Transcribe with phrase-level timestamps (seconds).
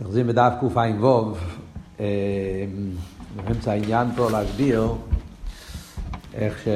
[0.00, 1.34] נחזים בדף קע"ו,
[3.36, 4.94] באמצע העניין פה להסביר
[6.34, 6.68] איך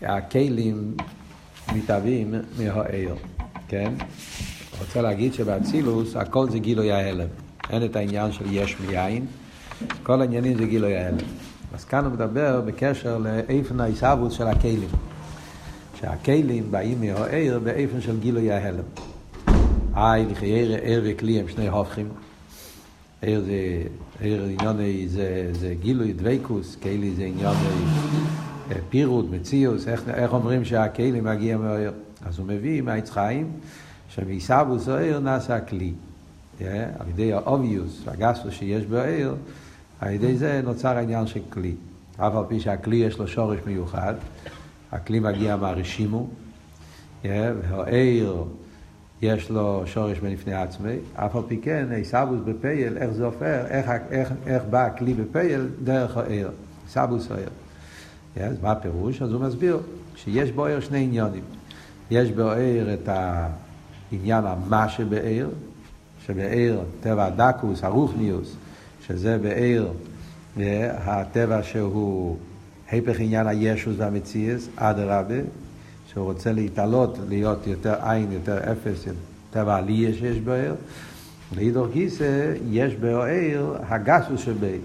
[0.00, 0.94] שהכלים
[1.74, 3.14] מתהווים מהעיר,
[3.68, 3.92] כן?
[4.80, 7.28] רוצה להגיד שבאצילוס הכל זה גילוי ההלם.
[7.70, 9.26] אין את העניין של יש מיין,
[10.02, 11.26] כל העניינים זה גילוי ההלם.
[11.74, 14.88] אז כאן הוא מדבר בקשר לאיפן העיסאוווס של הכלים.
[16.00, 18.84] שהכלים באים מהעיר באיפן של גילוי ההלם.
[19.96, 22.08] איי, לחיירה, עיר וכלי הם שני הופכים.
[23.22, 23.82] עיר זה,
[24.20, 27.84] עיר עניוני זה, זה גילוי דבקוס, כלי זה עניוני
[28.70, 31.92] אה, פירוט, מציאוס, איך, איך אומרים שהכלי מגיע מהעיר?
[32.24, 33.50] אז הוא מביא מהעץ חיים,
[34.08, 35.92] שמעיסאוווס העיר נעשה כלי.
[36.60, 39.34] אה, על ידי האוביוס, הגסוס שיש בעיר,
[40.00, 41.74] על ידי זה נוצר העניין של כלי.
[42.16, 44.14] אף על פי שהכלי יש לו שורש מיוחד,
[44.92, 46.28] הכלי מגיע מהרשימו,
[47.22, 47.26] yeah,
[47.62, 48.44] והעיר
[49.22, 53.90] יש לו שורש מלפני עצמי, אף על פי כן, עיסאוווס בפייל, איך זה הופך, איך,
[54.10, 56.50] איך, איך בא הכלי בפייל דרך העיר,
[56.86, 57.48] עיסאוווס העיר.
[58.36, 59.22] אז מה הפירוש?
[59.22, 59.78] אז הוא מסביר
[60.16, 61.42] שיש בו עיר שני עניונים.
[62.10, 65.50] יש בו עיר את העניין המה שבעיר,
[66.26, 68.56] שבעיר טבע הדקוס, הרוחניוס,
[69.06, 69.92] שזה בעיר
[70.96, 72.36] הטבע שהוא
[72.90, 75.34] היפך עניין הישוס והמציאס, אדרבה,
[76.12, 79.04] שהוא רוצה להתעלות, להיות יותר עין, יותר אפס,
[79.50, 80.74] טבע עלייה שיש בעיר.
[81.56, 84.80] לאידור גיסא יש בעיר הגסוס שבעיר,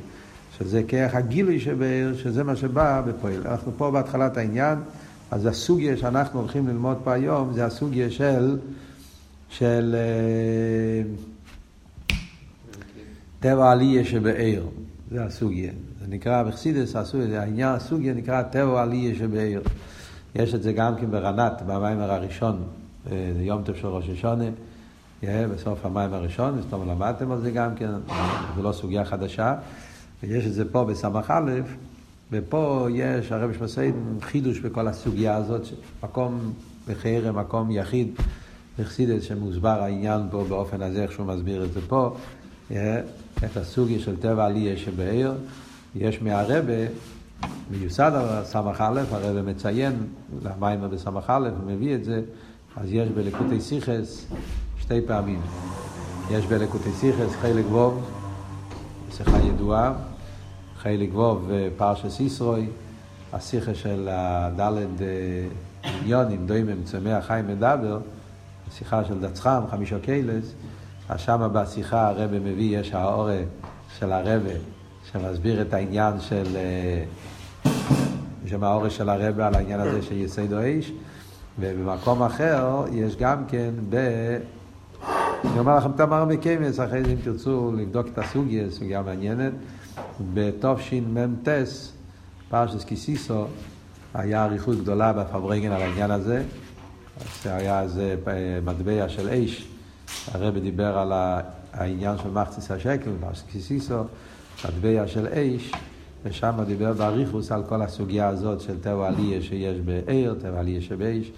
[0.58, 3.47] שזה כרך הגילוי שבעיר, שזה מה שבא בפועל.
[3.47, 4.78] אנחנו פה בהתחלת העניין,
[5.31, 8.58] אז הסוגיה שאנחנו הולכים ללמוד פה היום, זה הסוגיה של,
[9.50, 11.09] של אה,
[13.39, 14.66] טבע עלייה שבעיר.
[15.12, 15.72] זה הסוגיה.
[16.02, 19.62] זה נקרא בחסידס, העניין הסוגיה נקרא טבע עלייה שבעיר.
[20.38, 22.64] יש את זה גם כן ברנת, במיימר הראשון,
[23.12, 24.46] אה, יום טוב של ראש השונה,
[25.24, 27.90] בסוף המיימר הראשון, סתום למדתם על זה גם כן,
[28.56, 29.56] זו לא סוגיה חדשה,
[30.24, 31.52] ויש את זה פה בסמך א',
[32.32, 35.62] ופה יש, הרב שמסעיד, חידוש בכל הסוגיה הזאת,
[36.03, 36.53] מקום
[36.88, 38.08] בחרם, מקום יחיד,
[38.80, 42.16] בחסידס, שמוסבר העניין פה באופן הזה, איך שהוא מסביר את זה פה,
[42.72, 45.34] את הסוגיה של טבע עלייה שבעיר,
[45.96, 46.86] יש מהרבה
[47.72, 50.08] מיוסד על סמך א', הרב מציין
[50.44, 52.22] למים בסמך א', הוא מביא את זה,
[52.78, 54.25] אז יש בלקוטי סיכס
[54.80, 55.42] שתי פעמים.
[56.31, 58.09] יש בלקוטי סיכס חלק ווב,
[59.12, 59.94] שיחה ידועה,
[60.78, 62.68] חלק ווב פרשס ישרוי,
[63.34, 65.47] השיחה של הדלת אה,
[65.84, 68.00] עניונים, דוימם, צמח חיים מדבר,
[68.68, 70.53] השיחה של דצחם, חמישה קיילס,
[71.09, 73.40] אז שמה בשיחה הרבה מביא, יש האורה
[74.00, 74.53] של הרבה
[75.12, 76.45] שמסביר את העניין של...
[76.56, 77.03] אה,
[78.45, 80.91] שם האורש של הרבה על העניין הזה של יסיידו איש,
[81.59, 83.96] ובמקום אחר יש גם כן ב...
[85.46, 89.53] אני אומר לכם תמר מקיימס, אחרי זה אם תרצו לבדוק את הסוגיה, סוגיה מעניינת,
[90.34, 91.50] בתשמ"ט,
[92.50, 93.46] פרשס קיסיסו,
[94.13, 96.44] היה אריכות גדולה בפברנגן על העניין הזה,
[97.44, 98.16] זה היה איזה
[98.66, 99.67] מטבע של אש,
[100.31, 101.12] הרב דיבר על
[101.73, 104.03] העניין של מחציס השקל, פרשס קיסיסו,
[104.66, 105.72] מטבע של אש,
[106.25, 111.31] ושם דיבר באריכוס על כל הסוגיה הזאת של טבע עלייה שיש בעיר, טבע עלייה שבאש.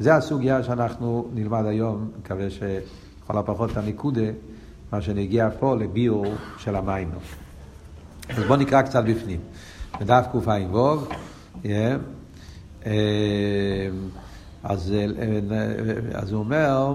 [0.00, 4.30] זה הסוגיה שאנחנו נלמד היום, מקווה שלכל הפחות את הניקודה,
[4.92, 6.26] מה שנגיע פה לביור
[6.58, 7.10] של המים.
[8.28, 9.40] אז בואו נקרא קצת בפנים.
[10.00, 10.96] בדף קע"ו,
[14.64, 14.94] אז,
[16.14, 16.94] אז הוא אומר,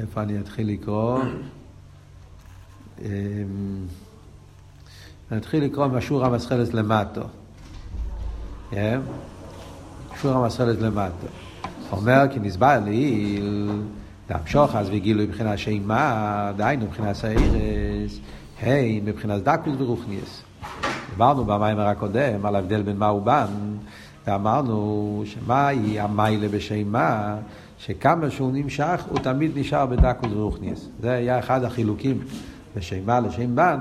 [0.00, 1.20] איפה אני אתחיל לקרוא?
[3.00, 3.06] אמ,
[5.30, 7.22] נתחיל לקרוא מהשור המסחלת למטו.
[8.70, 9.00] כן?
[10.20, 11.26] שור המסחלת למטו.
[11.92, 13.40] אומר כי נסבר לי
[14.30, 18.20] להמשוך אז וגילוי מבחינת שימה, דהיינו מבחינת סיירס,
[18.60, 20.42] היי, מבחינת דקוס ורוחניאס.
[21.10, 23.46] דיברנו במיימר הקודם על ההבדל בין מה ובן,
[24.26, 27.36] ואמרנו שמהי המיילה בשימה,
[27.86, 30.88] שכמה שהוא נמשך, הוא תמיד נשאר בדקוס ורוחניאס.
[31.00, 32.18] זה היה אחד החילוקים
[32.76, 33.78] לשם מה לשם בן,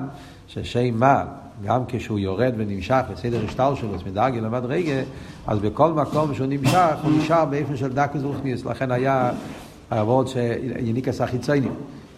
[0.48, 1.26] ששם מה,
[1.66, 5.02] גם כשהוא יורד ונמשך לסדר השטר שלו, מדרגה למדרגה,
[5.48, 9.32] אז בכל מקום שהוא נמשך, הוא נשאר באופן של דקוס רוחניוס, לכן היה
[9.92, 11.74] העבוד שיניקס החיציינים,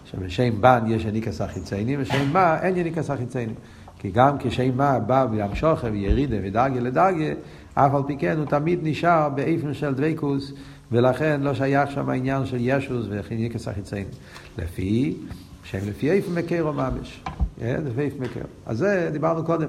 [0.05, 3.55] שבשם בן יש יניקס החיציינים, ושם מה אין יניקס החיציינים.
[4.03, 7.33] כי גם כשם מה בא וימשוך וירידה ודרגה לדרגה,
[7.73, 10.51] אף על פי כן הוא תמיד נשאר באופן של דבקוס,
[10.91, 14.11] ולכן לא שייך שם העניין של ישוס וחיניקס החיציינים.
[14.57, 15.17] לפי
[15.63, 17.23] שהם לפי איפה מקרו ממש.
[17.61, 18.43] אה, לפי איפה מקרו.
[18.65, 19.67] אז זה דיברנו קודם.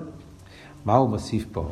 [0.85, 1.71] מה הוא מוסיף פה?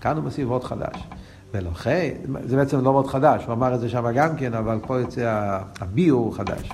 [0.00, 1.08] כאן הוא מוסיף עוד חדש.
[1.54, 2.10] ולכן,
[2.44, 5.58] זה בעצם לא מאוד חדש, הוא אמר את זה שם גם כן, אבל פה יוצא
[5.80, 6.70] הביור חדש.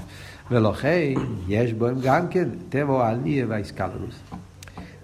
[0.51, 1.15] ולכן,
[1.49, 4.21] יש בו גם כן טבע העלייה והאיסקלרוס.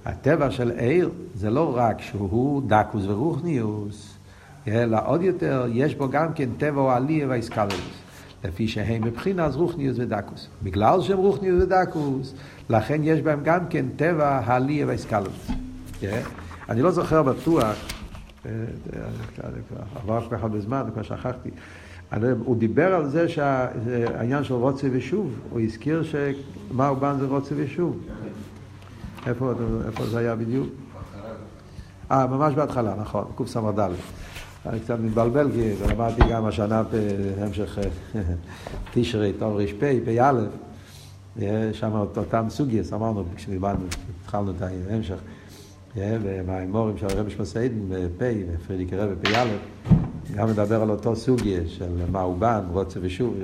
[0.04, 4.14] הטבע של עיר זה לא רק שהוא דקוס ורוחניוס,
[4.68, 7.90] אלא עוד יותר, יש בו גם כן טבע העלייה והאיסקלרוס.
[8.44, 10.48] לפי שהם מבחינת רוחניוס ודקוס.
[10.62, 12.34] בגלל שהם רוחניוס ודקוס,
[12.70, 15.50] לכן יש בהם גם כן טבע העלייה והאיסקלרוס.
[16.68, 17.76] אני לא זוכר בטוח,
[20.02, 21.50] עבר כל כך הרבה זמן, כבר שכחתי.
[22.44, 27.54] הוא דיבר על זה שהעניין של רוצה ושוב, הוא הזכיר שמה הוא בא זה רוצה
[27.58, 27.98] ושוב.
[29.28, 29.52] איפה,
[29.86, 30.68] איפה זה היה בדיוק?
[32.10, 33.90] אה, ממש בהתחלה, נכון, קס"ד.
[34.66, 37.78] אני קצת מתבלבל, כי למדתי גם השנה בהמשך
[38.92, 40.32] תשרי, טוב ר"פ, פ"א,
[41.72, 43.84] שם אותם סוגייס, אמרנו כשדיברנו,
[44.24, 45.18] התחלנו את ההמשך.
[45.96, 48.22] והאמורים של הרבי שמסעידן בפ'
[48.54, 49.46] ופרידיק רבי פ"א,
[50.34, 53.34] גם מדבר על אותו סוגיה של מה הוא בן, רוצה ושוב.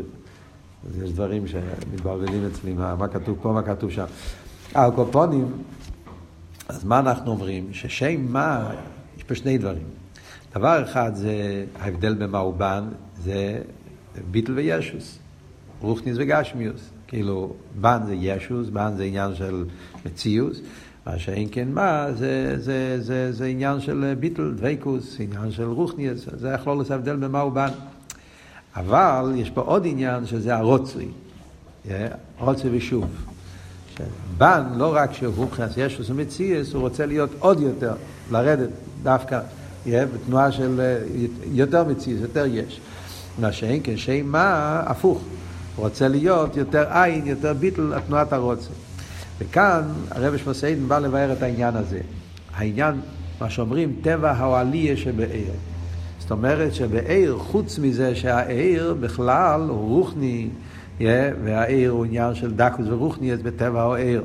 [0.89, 4.05] אז יש דברים שמתבלבלים אצלי, מה כתוב פה, מה כתוב שם.
[4.75, 5.47] על קופונים,
[6.69, 7.69] אז מה אנחנו אומרים?
[7.73, 8.71] ששם מה,
[9.17, 9.82] יש פה שני דברים.
[10.55, 12.85] דבר אחד זה ההבדל במה הוא בן,
[13.23, 13.62] זה
[14.31, 15.19] ביטל וישוס,
[15.81, 16.91] רוכניס וגשמיוס.
[17.06, 19.65] כאילו, בן זה ישוס, בן זה עניין של
[20.06, 20.61] מציאוס.
[21.06, 26.29] מה שאין כן מה, זה, זה, זה, זה עניין של ביטל, דוויקוס, עניין של רוחניאס,
[26.37, 27.71] זה יכול לעשות הבדל במה הוא בן.
[28.76, 31.09] אבל יש פה עוד עניין שזה הרוצוי,
[32.38, 33.34] רוצוי ושוב.
[34.38, 37.93] בן, לא רק שהוא מבחינת ישוס ומציאס, הוא רוצה להיות עוד יותר,
[38.31, 38.69] לרדת
[39.02, 39.41] דווקא,
[39.87, 40.81] בתנועה של
[41.52, 42.81] יותר מציאס, יותר יש.
[43.38, 45.23] מה שאין כן, שאין מה, הפוך.
[45.76, 48.75] הוא רוצה להיות יותר עין, יותר ביטל, התנועת הרוצוי.
[49.38, 52.00] וכאן הרב שמסעידן בא לבאר את העניין הזה.
[52.55, 53.00] העניין,
[53.40, 55.52] מה שאומרים, טבע העלייה שבעיר.
[56.20, 60.49] זאת אומרת שבעיר, חוץ מזה שהעיר בכלל הוא רוחני,
[61.44, 64.25] והעיר הוא עניין של דקוס ורוחני, אז בטבע העיר.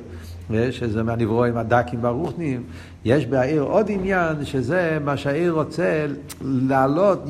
[0.72, 2.64] שזה מהנברואים הדקים והרוחניים,
[3.06, 6.06] יש בעיר עוד עניין שזה מה שהעיר רוצה
[6.42, 7.24] לעלות,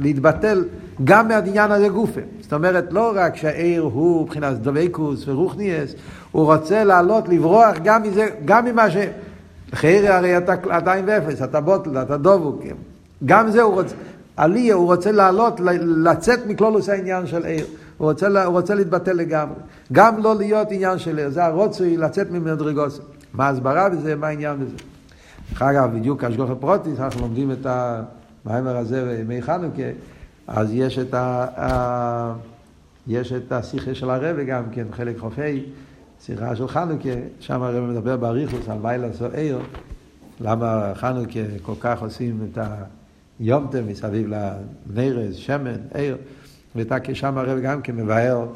[0.00, 0.64] להתבטל
[1.04, 2.20] גם מהעניין הזה גופה.
[2.40, 5.94] זאת אומרת, לא רק שהעיר הוא מבחינת דבקוס ורוחניאס,
[6.32, 8.96] הוא רוצה לעלות, לברוח גם מזה, גם ממה ש...
[9.74, 12.62] חייר הרי אתה עדיין ואפס, אתה בוטל, אתה דובוק.
[13.24, 13.94] גם זה הוא רוצה,
[14.36, 15.60] עליה, הוא רוצה לעלות,
[16.04, 17.66] לצאת מכלולוס העניין של עיר.
[18.00, 19.56] הוא רוצה, הוא רוצה להתבטל לגמרי.
[19.92, 23.00] גם לא להיות עניין של זה הרוצוי לצאת ממדרגוס.
[23.32, 24.76] מה ההסברה בזה, מה העניין בזה.
[25.50, 29.82] דרך אגב, בדיוק השגוח הפרוטיס, אנחנו לומדים את המיימר הזה בימי חנוכה,
[30.46, 32.34] אז יש את, ה,
[33.06, 35.64] יש את השיחה של הרבי גם כן, חלק חופי.
[36.20, 37.08] שיחה של חנוכה,
[37.40, 39.58] שם הרב מדבר באריכוס על לילה סוער,
[40.40, 42.58] למה חנוכה כל כך עושים את
[43.40, 46.16] היומתם מסביב לנרז, שמן, עיר,
[46.76, 48.46] ושם הרב גם כן מבאר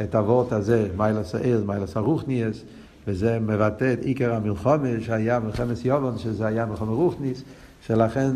[0.00, 2.62] את הוורט הזה, מיילס העיר, מיילס הרוחניאס,
[3.06, 7.42] וזה מבטא את עיקר המלחומה שהיה מלחמת יובון, שזה היה מלחמת רוחניס,
[7.86, 8.30] שלכן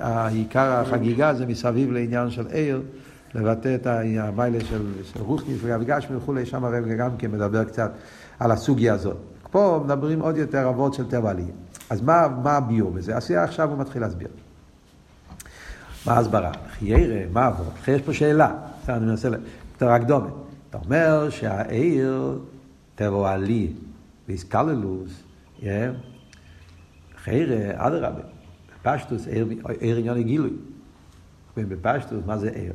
[0.00, 2.82] העיקר החגיגה זה מסביב לעניין של עיר.
[3.34, 7.90] לבטא את המיילה של, של רוחניס וגשמי וכולי, שם הרב גם כן מדבר קצת
[8.38, 9.16] על הסוגיה הזאת.
[9.50, 11.48] פה מדברים עוד יותר אבות של טבע עלייה.
[11.90, 13.16] אז מה, מה הביור בזה?
[13.16, 14.28] אז עכשיו הוא מתחיל להסביר.
[16.08, 16.50] מה ההסברה?
[16.78, 17.72] חיירה, מה אבות?
[17.88, 18.54] יש פה שאלה,
[18.88, 19.28] אני מנסה,
[19.72, 20.32] יותר הקדומת.
[20.70, 22.38] אתה אומר שהעיר,
[22.94, 23.72] טבע עלי,
[24.28, 25.22] ואיסקללוס,
[27.24, 28.20] חיירה, אדרבה,
[28.82, 29.26] בפשטוס
[29.80, 30.50] עיר עניין גילוי.
[31.56, 32.72] בפשטוס, מה זה עיר?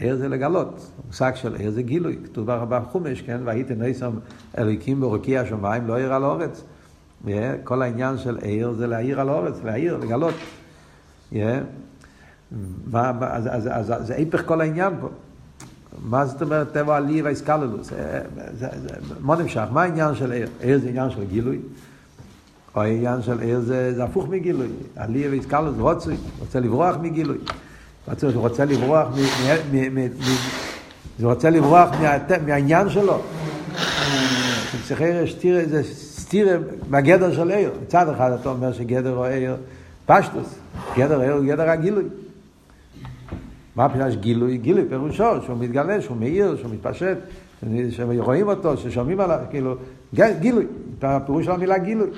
[0.00, 4.12] ער זה לגלות, המושג של ער זה גילוי, כתוב בחומש, כן, והייתם ניסם
[4.58, 6.64] אלוקים ברוקי השמיים, לא עיר על האורץ.
[7.26, 7.28] Yeah,
[7.64, 10.34] כל העניין של ער זה להעיר על האורץ, להעיר, לגלות.
[12.52, 12.56] Yeah.
[12.90, 15.08] מה, אז, אז, אז, אז זה היפך כל העניין פה.
[16.02, 17.90] מה זאת אומרת טבע עלי והאיסקללוס?
[19.20, 19.64] מה נמשך?
[19.72, 20.46] מה העניין של ער?
[20.60, 21.58] ער זה עניין של גילוי,
[22.76, 24.68] או העניין של ער זה, זה הפוך מגילוי.
[24.96, 26.10] עלי ואיסקללוס רוצה,
[26.40, 27.38] רוצה לברוח מגילוי.
[28.06, 29.08] הוא רוצה לברוח,
[31.18, 31.88] הוא רוצה לברוח
[32.46, 33.20] מהעניין שלו.
[34.72, 37.70] שצריך שתיר, זה סתיר מהגדר של עיר.
[37.82, 39.56] מצד אחד אתה אומר שגדר הוא עיר
[40.06, 40.54] פשטוס,
[40.96, 42.04] גדר עיר הוא גדר הגילוי.
[43.76, 44.58] מה פירוש גילוי?
[44.58, 47.18] גילוי פירושו שהוא מתגלה, שהוא מאיר, שהוא מתפשט,
[47.90, 49.74] שרואים אותו, ששומעים עליו, כאילו,
[50.14, 50.66] גילוי,
[51.02, 52.10] הפירוש של המילה גילוי.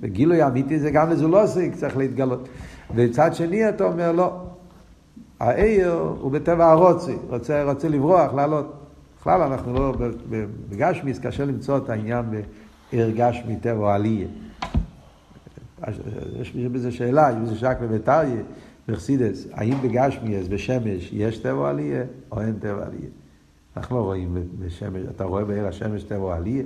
[0.00, 2.48] וגילוי אמיתי זה גם לזולוסי, צריך להתגלות.
[2.94, 4.32] וצד שני אתה אומר לא,
[5.40, 8.72] העיר הוא בטבע הרוצי, רוצה, רוצה לברוח, לעלות.
[9.20, 9.94] בכלל אנחנו לא,
[10.70, 14.28] בגשמיס קשה למצוא את העניין בעיר גשמי טבע עלייה.
[16.40, 18.42] יש בזה שאלה, יש בזה שק בביתריה,
[18.88, 23.08] בחסידס, האם בגשמיאס, בשמש, יש טבע עלייה או אין טבע עלייה?
[23.76, 26.64] אנחנו לא רואים בשמש, אתה רואה בעיר השמש טבע עלייה?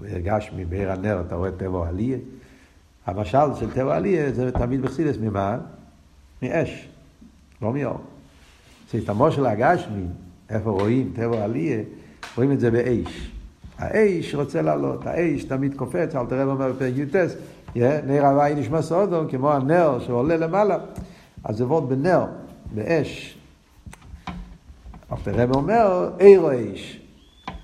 [0.00, 2.18] בגשמי, בעיר הנר, אתה רואה טבע עלייה?
[3.06, 5.58] המשל של טבע עלייה זה תמיד בחסידס, ממה?
[6.42, 6.88] מאש,
[7.62, 8.00] לא מאור.
[8.90, 10.04] סיסטמו של הגשמי,
[10.50, 11.82] איפה רואים טבע עלייה?
[12.36, 13.30] רואים את זה באש.
[13.78, 17.16] האש רוצה לעלות, האש תמיד קופץ, אל תראה ואומר בפרק י"ט,
[17.76, 20.78] נר הוואי נשמע סודו, כמו הנר שעולה למעלה,
[21.44, 22.24] אז זה וורד בנר,
[22.74, 23.38] באש.
[25.12, 27.00] אלתר רב אומר, אירו אש.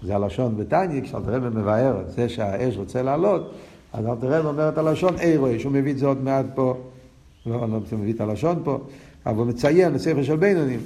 [0.03, 3.53] זה הלשון בתניא, כשאלתר רב מבאר את זה שהאש רוצה לעלות,
[3.93, 6.77] אז אלתר רב אומר את הלשון אירו אש, הוא מביא את זה עוד מעט פה,
[7.47, 8.79] לא, לא מביא את הלשון פה,
[9.27, 10.81] אבל הוא מציין בספר של בינונים.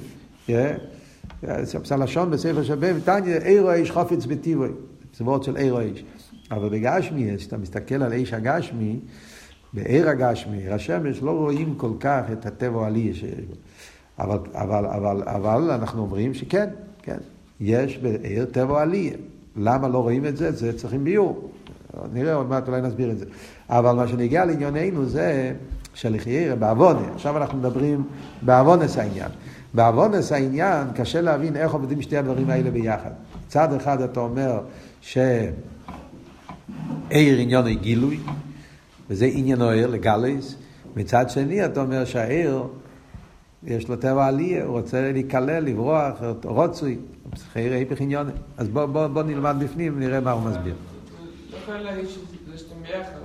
[1.97, 4.69] לשון בספר של בינונים, תניא, אירו אש חופץ בטיבוי.
[5.17, 6.03] זה וורד של עיר האש.
[6.51, 8.99] אבל בגשמי, כשאתה מסתכל על איש הגשמי,
[9.73, 13.55] בעיר הגשמי, עיר השמש, לא רואים כל כך את הטבע העלי שיש בו.
[14.19, 16.69] אבל, אבל, אבל, אבל אנחנו אומרים שכן,
[17.01, 17.17] כן,
[17.59, 19.13] יש בעיר טבע עלי.
[19.55, 20.51] למה לא רואים את זה?
[20.51, 21.51] זה צריכים ביור.
[22.13, 23.25] נראה עוד מעט, אולי נסביר את זה.
[23.69, 25.53] אבל מה שנגיע לענייננו זה
[25.93, 27.13] שלחיירה בעוונה.
[27.15, 28.03] עכשיו אנחנו מדברים
[28.41, 29.29] בעוונס העניין.
[29.73, 33.11] בעוונס העניין קשה להבין איך עובדים שתי הדברים האלה ביחד.
[33.47, 34.61] צד אחד אתה אומר
[37.09, 38.19] שעיר עניון היא גילוי,
[39.09, 40.55] וזה עניין העיר לגלייס.
[40.95, 42.63] מצד שני אתה אומר שהעיר
[43.63, 46.97] יש לו טבע עלייה, הוא רוצה להיכלל, לברוח, רוצוי,
[47.53, 48.29] חייר היפך עניון.
[48.57, 50.75] אז בוא, בוא, בוא נלמד בפנים ונראה מה הוא מסביר.
[51.51, 53.19] לא יכול להגיד שאתם ביחד.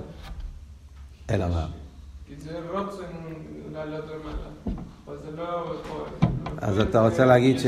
[1.29, 1.67] אלא מה?
[2.27, 2.51] כי זה
[3.73, 4.47] לעלות למעלה.
[6.61, 7.65] אז אתה רוצה להגיד ש...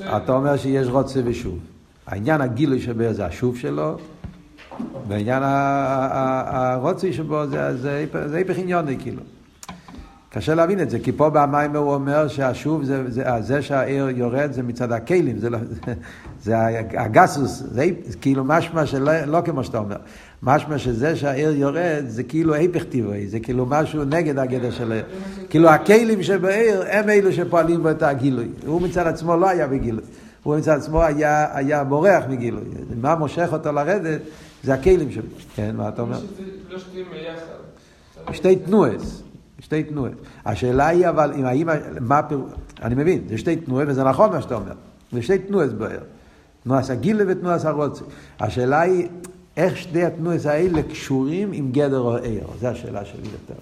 [0.00, 1.58] אתה אומר שיש רוצה ושוב.
[2.06, 3.96] העניין הגילוי שבו זה השוב שלו,
[5.08, 9.22] והעניין הרוצי שבו זה, היפך עניוני כאילו.
[10.34, 14.52] קשה להבין את זה, כי פה במים הוא אומר שהשוב, זה, זה, זה שהעיר יורד
[14.52, 15.94] זה מצד הכלים, זה, לא, זה,
[16.42, 16.54] זה
[16.96, 17.86] הגסוס, זה
[18.20, 19.96] כאילו משמע שלא לא כמו שאתה אומר,
[20.42, 25.04] משמע שזה שהעיר יורד זה כאילו היפך טבעי, זה כאילו משהו נגד הגדר של העיר.
[25.50, 30.04] כאילו הכלים שבעיר הם אלו שפועלים בו את הגילוי, הוא מצד עצמו לא היה בגילוי.
[30.42, 32.64] הוא מצד עצמו היה, היה בורח מגילוי.
[33.00, 34.20] מה מושך אותו לרדת,
[34.64, 35.22] זה הכלים שלו.
[35.54, 36.18] כן, מה אתה אומר?
[36.70, 38.34] לא שתיים ביחד.
[38.34, 39.22] שתי תנועס.
[39.58, 40.12] שתי תנועות.
[40.46, 42.52] השאלה היא אבל, אם האמא, מה פירוש,
[42.82, 44.72] אני מבין, זה שתי תנועות וזה נכון מה שאתה אומר.
[45.12, 46.00] זה שתי תנועות בער.
[46.62, 48.04] תנועס הגילה ותנועס הרוצה.
[48.40, 49.08] השאלה היא,
[49.56, 52.46] איך שתי התנועות האלה קשורים עם גדר או עיר?
[52.60, 53.60] זו השאלה שלי יותר.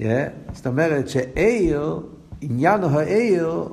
[0.00, 0.54] Yeah?
[0.54, 2.00] זאת אומרת שעיר,
[2.40, 3.68] עניין העיר,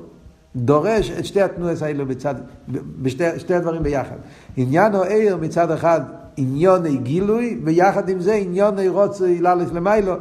[0.56, 2.34] דורש את שתי התנועות האלו בצד,
[3.02, 4.16] בשתי שתי הדברים ביחד.
[4.56, 6.00] עניין העיר מצד אחד
[6.36, 10.16] עניוני גילוי, ויחד עם זה עניוני רוצה ללכת למיילו.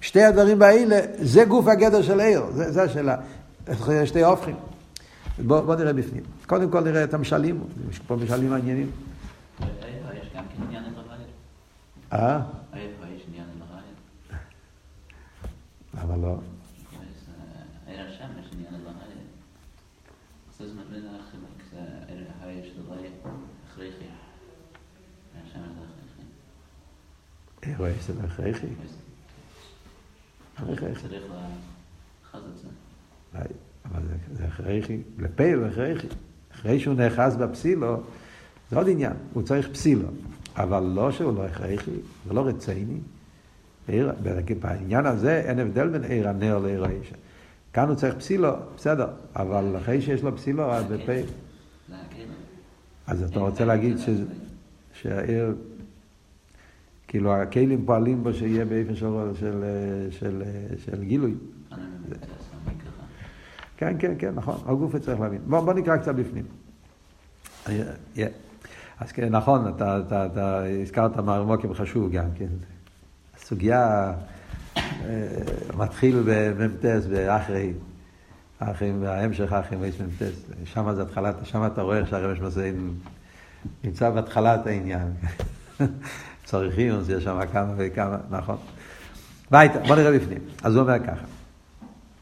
[0.00, 3.16] שתי הדברים האלה, זה גוף הגדר של עיר, זה, זה השאלה.
[4.04, 4.56] שתי הופכים.
[5.38, 6.22] בואו בוא נראה בפנים.
[6.46, 8.90] קודם כל נראה את המשלים, יש פה משלים מעניינים.
[9.58, 9.66] כן
[12.12, 12.40] אה?
[15.94, 16.38] למה לא?
[17.86, 19.26] עיר השמש עניין לרעיון.
[20.58, 21.44] זה זמן בין האחרים,
[22.08, 23.12] עיר יש לרעיון
[23.68, 23.84] הכרחי.
[23.84, 24.02] עיר
[25.46, 25.62] השמש
[26.16, 26.22] זה
[27.62, 28.12] יש זה
[32.52, 32.68] את זה.
[33.84, 34.02] אבל
[34.32, 36.06] זה הכרחי, לפה הוא הכרחי.
[36.52, 38.02] אחרי שהוא נאחז בפסילו,
[38.70, 40.08] זה עוד עניין, הוא צריך פסילו.
[40.56, 41.90] אבל לא שהוא לא הכרחי,
[42.26, 42.98] זה לא רציני.
[44.60, 47.14] בעניין הזה אין הבדל בין עיר הנר לעיר האישה.
[47.72, 51.12] כאן הוא צריך פסילו, בסדר, אבל אחרי שיש לו פסילו, אז בפה...
[53.06, 53.96] אז אתה רוצה להגיד
[54.92, 55.54] שהעיר...
[57.10, 59.64] כאילו הכלים פועלים בו שיהיה באופן של, של,
[60.10, 60.42] של,
[60.84, 61.34] של גילוי.
[63.76, 65.40] כן, כן, כן, נכון, הגוף צריך להבין.
[65.46, 66.44] בוא, בוא נקרא קצת בפנים.
[69.00, 72.48] אז כן, נכון, אתה, אתה, אתה הזכרת מרמוקים חשוב גם, כן.
[73.36, 74.12] הסוגיה
[75.76, 77.72] מתחיל במ"טס, באחרי,
[78.60, 80.50] האחים, ההמשך האחים מ"טס.
[80.64, 82.94] שם זה התחלת, שם אתה רואה איך שהרמש מסעים
[83.84, 85.12] נמצא בהתחלת העניין.
[86.50, 88.56] צריכים, אז יש שם כמה וכמה, נכון.
[89.50, 90.38] ביתה, בוא נראה בפנים.
[90.62, 91.26] אז הוא אומר ככה,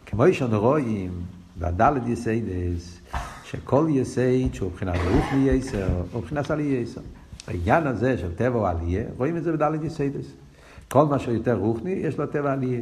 [0.07, 1.11] כמו שאנו רואים
[1.59, 3.01] בדלת יסיידס,
[3.45, 7.01] שכל יסייד שהוא מבחינת רוח מייסר, הוא מבחינת עלי יסר.
[7.47, 10.27] העניין הזה של טבע עלייה, רואים את זה בדלת יסיידס.
[10.89, 12.81] כל מה שיותר רוחני, יש לו טבע עלייה.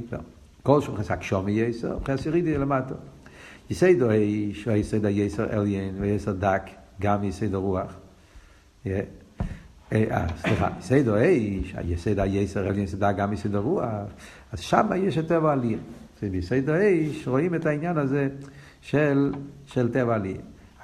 [0.62, 2.94] כל שהוא חסק שומי יסר, הוא חסק ירידי למטה.
[3.70, 6.62] יסייד הוא האיש, היסייד היסר עליין, ויסר דק,
[7.00, 7.92] גם יסייד הרוח.
[9.92, 13.84] אה, סליחה, יסד האיש, היסד היסר, יסד גם יסד הרוח,
[14.52, 15.78] אז שם יש את טבע עלייה.
[16.22, 18.28] ביסוד האש רואים את העניין הזה
[18.80, 19.32] של,
[19.66, 20.40] של טבע עלייה.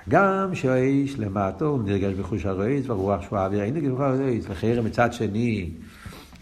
[0.08, 4.84] גם שהאש למטו הוא נרגש בחוש הרועץ והרוח שהוא האוויר, אין נרגש בחוש הרועץ, לחרם
[4.84, 5.70] מצד שני,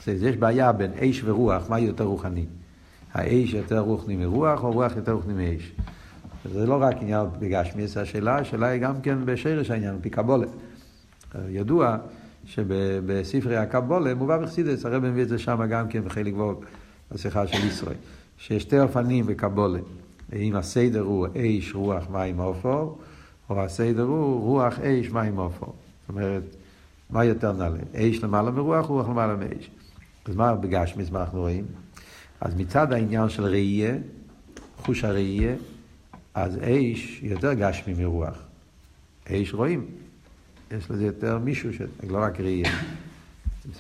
[0.07, 2.45] אז יש בעיה בין אש ורוח, מה יותר רוחני?
[3.15, 5.73] האש יותר רוחני מרוח או רוח יותר רוחני מאש?
[6.53, 10.47] זה לא רק עניין בגשמי, זה השאלה, השאלה היא גם כן בשרש העניין, פי קבולה.
[11.49, 11.97] ידוע
[12.45, 16.65] שבספרי הקבולה מובא בחסידס, הרב מביא את זה שם גם כן בחלק ווב,
[17.13, 17.97] בשיחה של ישראל,
[18.39, 19.79] שיש שתי אופנים בקבולה,
[20.33, 22.89] אם הסדר הוא אש, רוח, מים, עופר,
[23.51, 25.67] או הסדר הוא רוח, אש, מים, עופר.
[25.67, 26.43] זאת אומרת,
[27.11, 27.79] מה יותר נעלה?
[27.95, 29.71] אש למעלה מרוח, רוח למעלה מאש.
[30.25, 31.65] אז מה בגשמיס, מה אנחנו רואים?
[32.41, 33.95] אז מצד העניין של ראייה,
[34.77, 35.55] חוש הראייה,
[36.35, 38.39] אז אש יותר גשמי מרוח.
[39.29, 39.87] אש רואים,
[40.71, 41.83] יש לזה יותר מישהו, ש...
[42.09, 42.71] לא רק ראייה.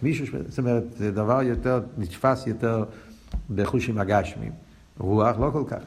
[0.03, 0.31] מישהו, ש...
[0.49, 2.85] זאת אומרת, זה דבר יותר, נתפס יותר
[3.55, 4.53] בחושים הגשמיים.
[4.99, 5.83] רוח לא כל כך.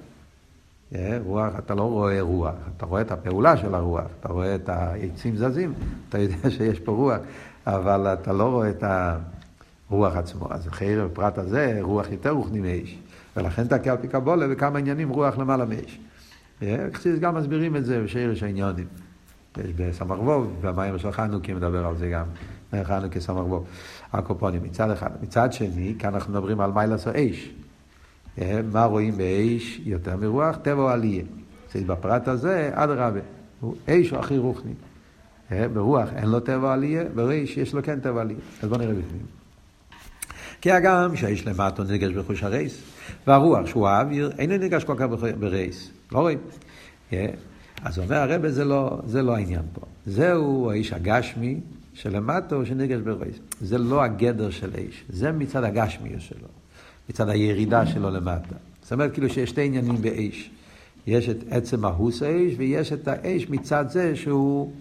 [0.95, 4.69] אה, רוח, אתה לא רואה רוח, אתה רואה את הפעולה של הרוח, אתה רואה את
[4.69, 5.73] העצים זזים,
[6.09, 7.19] אתה יודע שיש פה רוח,
[7.67, 8.83] אבל אתה לא רואה את
[9.89, 10.47] הרוח עצמו.
[10.49, 12.97] אז חרב בפרט הזה, רוח יותר רוחני מאש.
[13.37, 14.07] ולכן תקע על פי
[14.49, 15.99] וכמה עניינים רוח למעלה מאש.
[16.93, 18.87] חסידס גם מסבירים את זה בשרש העניונים.
[19.57, 22.25] יש בסמ"ך ווב, במים של חנוכה מדבר על זה גם,
[22.83, 23.65] חנוכה סמ"ך ווב.
[24.13, 25.09] הקופונים מצד אחד.
[25.21, 27.49] מצד שני, כאן אנחנו מדברים על מיילס האש.
[28.71, 30.55] מה רואים באש יותר מרוח?
[30.55, 31.23] טבע או עלייה.
[31.75, 33.19] בפרט הזה, אדרבה,
[33.89, 34.73] אש הוא הכי רוחני.
[35.73, 38.39] ברוח אין לו טבע עלייה, בריש יש לו כן טבע עלייה.
[38.61, 39.25] אז בואו נראה בפנים.
[40.61, 42.83] כי הגם שהאיש למטו נרגש בחוש הרייס,
[43.27, 45.05] והרוח שהוא האוויר, אינו נרגש כל כך
[45.39, 45.91] ברייס.
[46.11, 46.39] לא רואים.
[47.83, 49.81] אז אומר הרב, זה לא, זה לא העניין פה.
[50.05, 51.59] זהו האיש הגשמי
[51.93, 53.35] שלמטו שנרגש ברייס.
[53.61, 56.47] זה לא הגדר של איש, זה מצד הגשמי שלו,
[57.09, 58.55] מצד הירידה שלו למטה.
[58.81, 60.51] זאת אומרת כאילו שיש שתי עניינים באיש.
[61.07, 64.71] יש את עצם ההוס האיש, ויש את האש מצד זה שהוא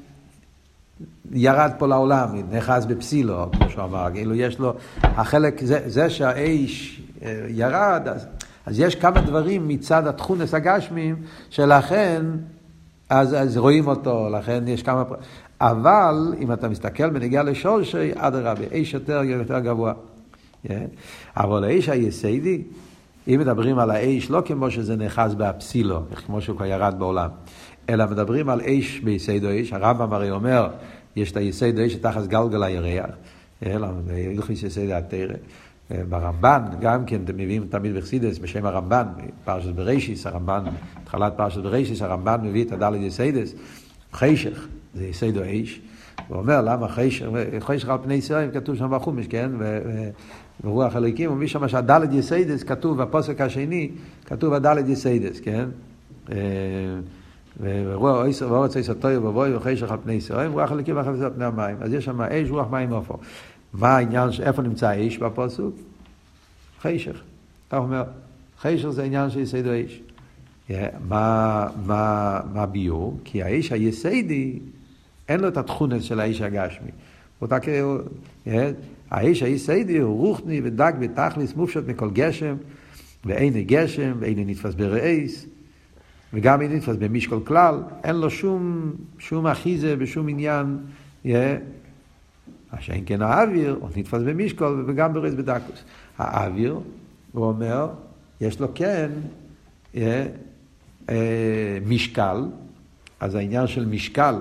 [1.33, 7.03] ירד פה לעולם, נאחז בפסילו, כמו שהוא אמר, כאילו יש לו, החלק, זה, זה שהאש
[7.23, 8.27] אה, ירד, אז,
[8.67, 11.17] אז יש כמה דברים מצד התכונס הגשמים,
[11.51, 12.25] שלכן,
[13.13, 15.05] אז, אז רואים אותו, לכן יש כמה...
[15.61, 19.93] אבל אם אתה מסתכל בנגיעה לשורשי, אדרבה, אש יותר, יותר גבוה.
[20.67, 20.71] Yeah.
[21.37, 22.63] אבל האש היסיידי,
[23.29, 27.29] אם מדברים על האש לא כמו שזה נאחז באפסילו, כמו שהוא כבר ירד בעולם,
[27.89, 30.69] אלא מדברים על אש ביסיידו אש, הרמב"ם הרי אומר,
[31.17, 33.11] יש את היסיידו אש תחת גלגל הירח,
[33.67, 35.35] אלא בהלכיס יסיידו התרא.
[36.09, 39.07] ברמב"ן, גם כן מביאים תמיד בחסידס בשם הרמב"ן,
[39.45, 40.65] פרשת ברישיס, הרמב"ן,
[41.03, 43.55] התחלת פרשת ברישיס, הרמב"ן מביא את הדלת יסיידס,
[44.13, 45.81] חשך, זה יסיידו אש.
[46.29, 47.27] הוא אומר, למה חשך,
[47.61, 49.51] חשך על פני ישראל, כתוב שם בחומש, כן?
[50.65, 53.91] ורוח אלוקים, מביא שם שהדלת יסיידס, כתוב בפוסק השני,
[54.27, 55.69] כתוב הדלת יסיידס, כן?
[57.61, 61.77] ואורץ עשר טויו ובואי וחשך על פני ישראל, רוח אלוקים על פני המים.
[61.81, 63.15] אז יש שם אש, רוח, מים, עופר.
[63.75, 65.75] מה העניין, איפה נמצא האש בפוסוק?
[66.81, 67.21] חשך.
[67.69, 68.05] אתה אומר,
[68.61, 70.01] חשך זה עניין של יסיידו האש.
[71.09, 73.19] מה, מה, מה ביור?
[73.25, 74.59] כי האש היסיידי,
[75.29, 76.91] אין לו את התכונת של האש הגשמי.
[77.43, 77.99] אותה כאילו,
[79.11, 82.55] האש היסיידי הוא רוחני ודק בתכליס מופשט מכל גשם,
[83.25, 85.47] ואין גשם, ואין נתפס ברעיס.
[86.35, 90.79] וגם אם נתפס במשקול כלל, אין לו שום, שום אחיזה ושום עניין,
[92.73, 95.85] מה שאין כן האוויר, הוא נתפס במשקול וגם ברז בדקוס.
[96.19, 96.81] האוויר,
[97.33, 97.89] הוא אומר,
[98.41, 99.11] יש לו כן
[99.95, 100.27] יהיה,
[101.09, 102.45] אה, משקל,
[103.21, 104.35] אז העניין של משקל,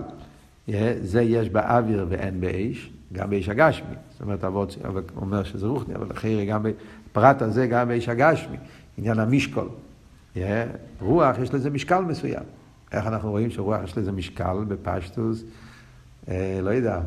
[0.67, 3.95] יהיה, זה יש באוויר ואין באש, גם באש הגשמי.
[4.11, 4.77] זאת אומרת, אבות
[5.15, 8.57] אומר שזה רוחני, אבל אחרי גם בפרט הזה, גם באש הגשמי,
[8.97, 9.69] עניין המשקול.
[11.01, 12.43] רוח יש לזה משקל מסוים.
[12.91, 15.43] איך אנחנו רואים שרוח יש לזה משקל בפשטוס?
[16.29, 16.99] אה, לא יודע,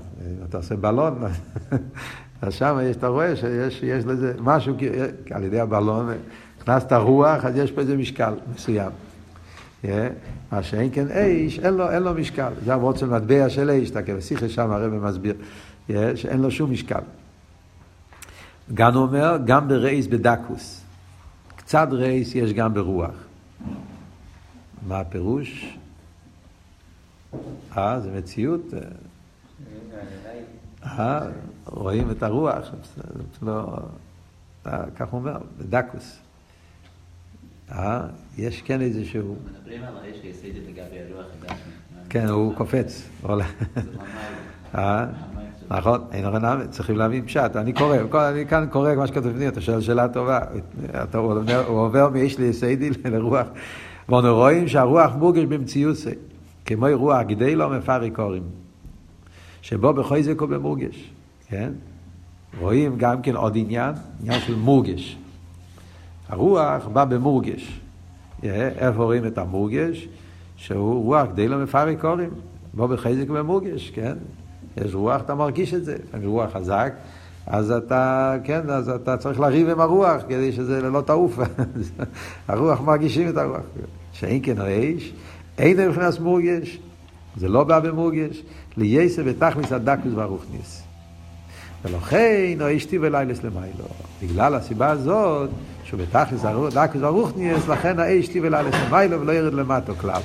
[0.49, 1.19] אתה עושה בלון,
[2.43, 4.77] אז שם אתה רואה שיש יש לזה משהו,
[5.31, 6.11] על ידי הבלון,
[6.61, 8.91] הכנסת רוח, אז יש פה איזה משקל מסוים.
[10.53, 12.53] מה שאין כן אש, אין לו, אין לו משקל.
[12.65, 15.35] זה המרות של מטבע של אש, אתה כאילו, שיחה שם הרב מסביר,
[16.15, 17.01] שאין לו שום משקל.
[18.75, 20.85] גם אומר, גם ברייס בדקוס.
[21.57, 23.15] קצת רייס יש גם ברוח.
[24.89, 25.79] מה הפירוש?
[27.77, 28.75] אה, זה מציאות.
[30.85, 31.21] אה,
[31.67, 32.71] רואים את הרוח.
[33.43, 33.65] לא,
[34.97, 36.19] כך הוא אומר, בדקוס.
[37.73, 38.01] אה,
[38.37, 39.37] יש כן איזשהו...
[39.45, 41.73] מדברים על האש היסודית לגבי הרוח הגשמי.
[42.09, 43.09] כן, הוא קופץ.
[44.75, 45.07] אה?
[45.69, 47.57] נכון, אין הרי נאמר, צריכים להבין פשט.
[47.57, 47.97] אני קורא,
[48.31, 50.41] אני כאן קורא מה שכתוב בפנים, אתה שואל שאלה טובה.
[51.15, 53.47] הוא, עובר מאיש ליסיידי לרוח.
[54.09, 55.97] ואנו רואים שהרוח מורגש במציאות
[56.65, 58.43] כמו רוח גדלו מפרי קוראים,
[59.63, 61.11] שבו בחויזק הוא במורגש,
[61.49, 61.73] כן?
[62.61, 65.19] רואים גם כן עוד עניין, עניין של מורגש.
[66.29, 67.81] הרוח בא במורגש.
[68.43, 70.09] איפה רואים את המורגש?
[70.57, 72.31] שהוא רוח גדלו מפרי קוראים,
[72.75, 74.17] בו בחזק ובמורגש, כן?
[74.77, 75.97] יש רוח, אתה מרגיש את זה.
[76.09, 76.95] לפעמים רוח חזק,
[77.47, 81.39] אז אתה, כן, אז אתה צריך לריב עם הרוח כדי שזה לא תעוף.
[82.49, 83.63] הרוח מרגישים את הרוח.
[84.13, 85.13] שאין כן האש,
[85.59, 86.79] אין מבחינת מורגש,
[87.37, 88.43] זה לא בא במורגש,
[88.77, 90.83] לייסר ותכניס הדקוס והרוכניס.
[91.85, 93.85] ולכן האש טיב אלילס למיילו.
[94.23, 95.51] בגלל הסיבה הזאת,
[95.85, 96.43] שהוא בתכלס
[96.75, 100.21] דקוס והרוכניס, לכן האש טיב אלילס למיילו ולא ירד למטו כלל.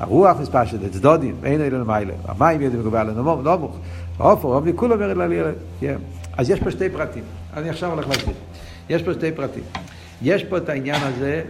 [0.00, 2.12] הרוח מספשת, את צדודים, אין אלה למעלה.
[2.24, 3.78] המים יודעים מגובה לנמוך, נמוך.
[4.18, 5.44] העופר, עובדי כולם ירד לעלייה.
[5.80, 5.96] כן.
[6.36, 7.22] אז יש פה שתי פרטים.
[7.56, 8.34] אני עכשיו הולך להסביר.
[8.88, 9.62] יש פה שתי פרטים.
[10.22, 11.42] יש פה את העניין הזה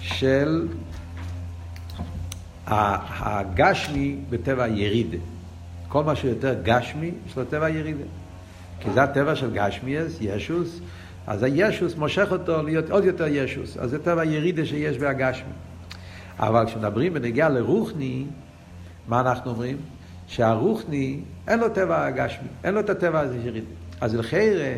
[0.00, 0.68] של
[2.66, 5.18] הגשמי בטבע הירידה.
[5.88, 8.04] כל מה שיותר גשמי, יש לו טבע ירידה.
[8.80, 10.80] כי זה הטבע של גשמיאס, ישוס,
[11.26, 13.76] אז הישוס מושך אותו להיות עוד יותר ישוס.
[13.76, 15.52] אז זה טבע ירידה שיש בהגשמי.
[16.38, 18.24] אבל כשמדברים בנגיעה לרוחני,
[19.08, 19.76] מה אנחנו אומרים?
[20.26, 23.66] שהרוחני, אין לו טבע גשמי, אין לו את הטבע הזה ירידה.
[24.00, 24.74] אז לחיירה,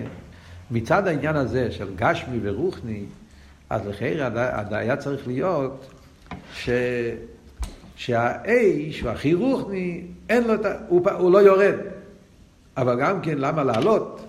[0.70, 3.05] מצד העניין הזה של גשמי ורוחני,
[3.70, 4.29] אז לחיירה
[4.70, 5.90] היה צריך להיות
[6.55, 6.68] ש...
[7.97, 10.75] שהאיש, הכי רוחני, אין לו את ה...
[10.89, 11.75] הוא, הוא לא יורד.
[12.77, 14.25] אבל גם כן, למה לעלות?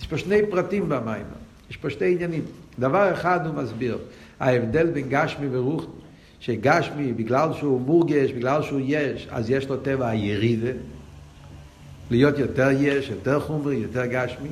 [0.00, 1.24] יש פה שני פרטים במים,
[1.70, 2.42] יש פה שתי עניינים.
[2.78, 3.98] דבר אחד הוא מסביר,
[4.40, 5.90] ההבדל בין גשמי ורוחני,
[6.40, 10.70] שגשמי, בגלל שהוא מורגש, בגלל שהוא יש, אז יש לו טבע הירידה,
[12.10, 14.48] להיות יותר יש, יותר חומרי, יותר גשמי,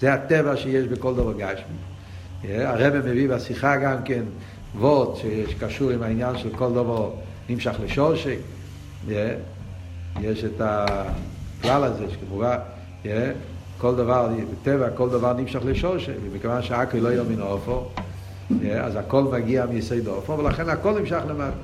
[0.00, 1.76] זה הטבע שיש בכל דבר גשמי.
[2.48, 4.22] הרב מביא בשיחה גם כן
[4.76, 7.10] וורד שקשור עם העניין של כל דבר
[7.48, 8.36] נמשך לשורשק,
[10.20, 12.56] יש את הכלל הזה שכמובן,
[13.78, 17.88] כל דבר, בטבע כל דבר נמשך לשורשק, ומכיוון שהכל לא יאמין אופו,
[18.80, 21.56] אז הכל מגיע מיסוד אופו, ולכן הכל נמשך למטה.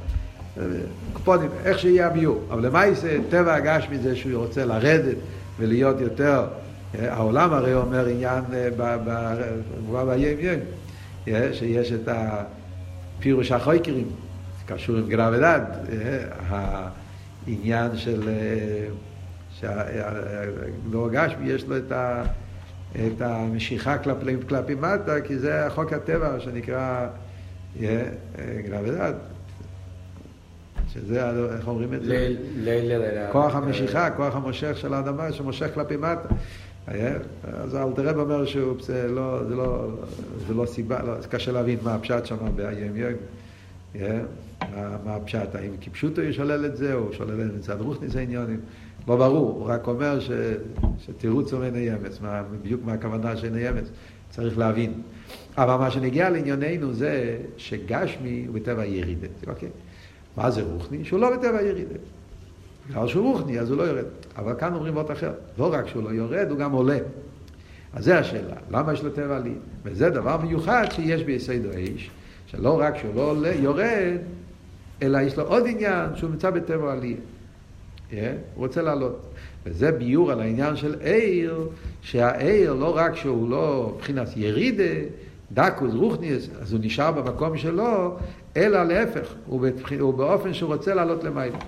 [1.13, 2.41] קופונים, איך שיהיה הביור.
[2.51, 5.17] אבל למעשה, טבע הגשמי זה שהוא רוצה לרדת
[5.59, 6.45] ולהיות יותר,
[7.01, 8.45] העולם הרי אומר עניין
[8.77, 10.61] במובן ביום יום,
[11.53, 14.07] שיש את הפירוש החויקרים,
[14.75, 15.61] קשור עם גנב ודד,
[16.49, 18.29] העניין של,
[20.91, 22.23] לא גשמי יש לו את ה...
[22.95, 27.07] את המשיכה כלפי, כלפי מטה, כי זה חוק הטבע שנקרא
[27.81, 29.13] גנב ודד.
[30.93, 32.37] שזה, איך אומרים את זה?
[33.33, 36.29] כוח המשיכה, כוח המושך של האדמה שמושך כלפי מטה.
[37.45, 39.89] אז אלתרעב אומר שהוא, זה לא, זה לא,
[40.49, 43.13] זה לא סיבה, לא, קשה להבין מה הפשט שם ביום יום.
[44.63, 48.61] מה, מה הפשט, האם כפשוטו ישולל את זה, או שולל את מצד רוחניס העניונים.
[49.09, 50.31] לא ברור, הוא רק אומר ש,
[50.99, 53.91] שתירוץ הוא עיני אמץ, מה, בדיוק מה הכוונה של עיני אמץ,
[54.31, 54.93] צריך להבין.
[55.57, 59.69] אבל מה שנגיע לענייננו זה שגשמי הוא בטבע ירידה, אוקיי?
[60.37, 61.05] מה זה רוחני?
[61.05, 61.95] שהוא לא בטבע ירידה.
[62.91, 64.05] בגלל שהוא רוחני, אז הוא לא יורד.
[64.37, 66.99] אבל כאן אומרים עוד אחר, לא רק שהוא לא יורד, הוא גם עולה.
[67.93, 69.55] אז זה השאלה, למה יש לו טבע עלי?
[69.83, 72.11] וזה דבר מיוחד שיש ביסוד האיש,
[72.47, 74.19] שלא רק שהוא לא עולה, יורד,
[75.03, 77.17] אלא יש לו עוד עניין שהוא נמצא בטבע עלי.
[78.11, 78.15] Yeah,
[78.55, 79.27] הוא רוצה לעלות.
[79.67, 81.69] וזה ביור על העניין של עיר,
[82.03, 84.95] שהעיר לא רק שהוא לא מבחינת ירידה,
[85.53, 88.17] דקוס, רוחניס, אז הוא נשאר במקום שלו,
[88.57, 89.93] אלא להפך, הוא, בתח...
[90.01, 91.59] הוא באופן שהוא רוצה לעלות למעלה.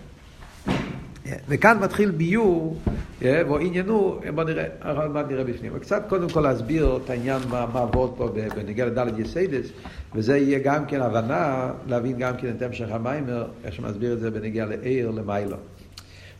[1.26, 2.76] וכאן מתחיל ביור,
[3.20, 5.72] yeah, ועניינו, בוא נראה, מעט נראה בפנים.
[5.74, 9.66] וקצת קודם כל להסביר את העניין מה, מה עבוד פה בנגיע לדלת יסיידס,
[10.14, 14.30] וזה יהיה גם כן הבנה, להבין גם כן את המשך המיימר, איך שמסביר את זה
[14.30, 15.56] בנגיע לעיר למיילו.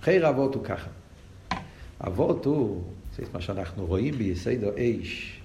[0.02, 0.90] חייר אבות הוא ככה.
[2.06, 2.82] אבות הוא,
[3.16, 5.40] זה מה שאנחנו רואים ביסיידו אש,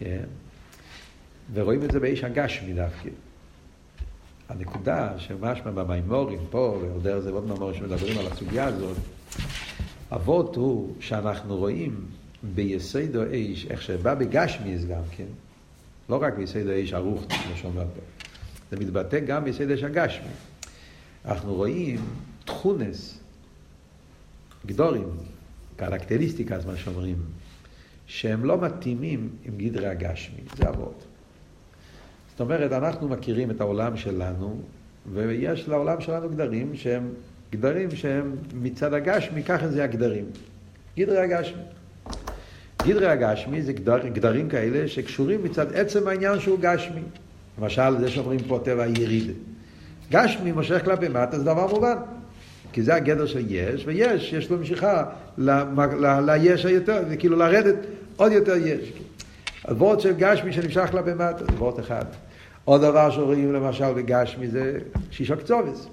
[0.00, 0.02] yeah,
[1.54, 3.08] ורואים את זה באש הגשמי דווקא.
[4.48, 8.96] הנקודה שמשמע במימורים פה, ועוד דרך זה עוד מימורים שמדברים על הסוגיה הזאת,
[10.12, 12.06] אבות הוא שאנחנו רואים
[12.54, 15.26] ביסיידו אש, איך שבא בגשמיס גם כן,
[16.08, 18.00] לא רק ביסיידו אש ערוך, כמו שאומר פה,
[18.70, 20.28] זה מתבטא גם ביסיידו אש הגשמי.
[21.24, 22.00] אנחנו רואים
[22.44, 23.18] תכונס,
[24.66, 25.08] גדורים,
[25.76, 27.16] קרקטריסטיקה, מה שאומרים,
[28.06, 31.04] שהם לא מתאימים עם גדרי הגשמי, זה אבות.
[32.34, 34.60] זאת אומרת, אנחנו מכירים את העולם שלנו,
[35.12, 37.08] ויש לעולם שלנו גדרים שהם
[37.52, 40.24] גדרים שהם מצד הגשמי, ככה זה הגדרים.
[40.98, 41.62] גדרי הגשמי.
[42.86, 47.00] גדרי הגשמי זה גדר, גדרים כאלה שקשורים מצד עצם העניין שהוא גשמי.
[47.58, 49.32] למשל, זה שאומרים פה טבע ירידה.
[50.10, 51.96] גשמי מושך כלפי מטה זה דבר מובן.
[52.72, 55.04] כי זה הגדר של יש, ויש, יש לו משיכה
[56.26, 57.76] ליש היותר, כאילו לרדת
[58.16, 58.92] עוד יותר יש.
[59.68, 62.04] הוורד של גשמי שנמשך כלפי מטה, זה וורד אחד.
[62.64, 64.78] עוד דבר שרואים למשל בגשמי זה
[65.10, 65.88] שישה קצובס.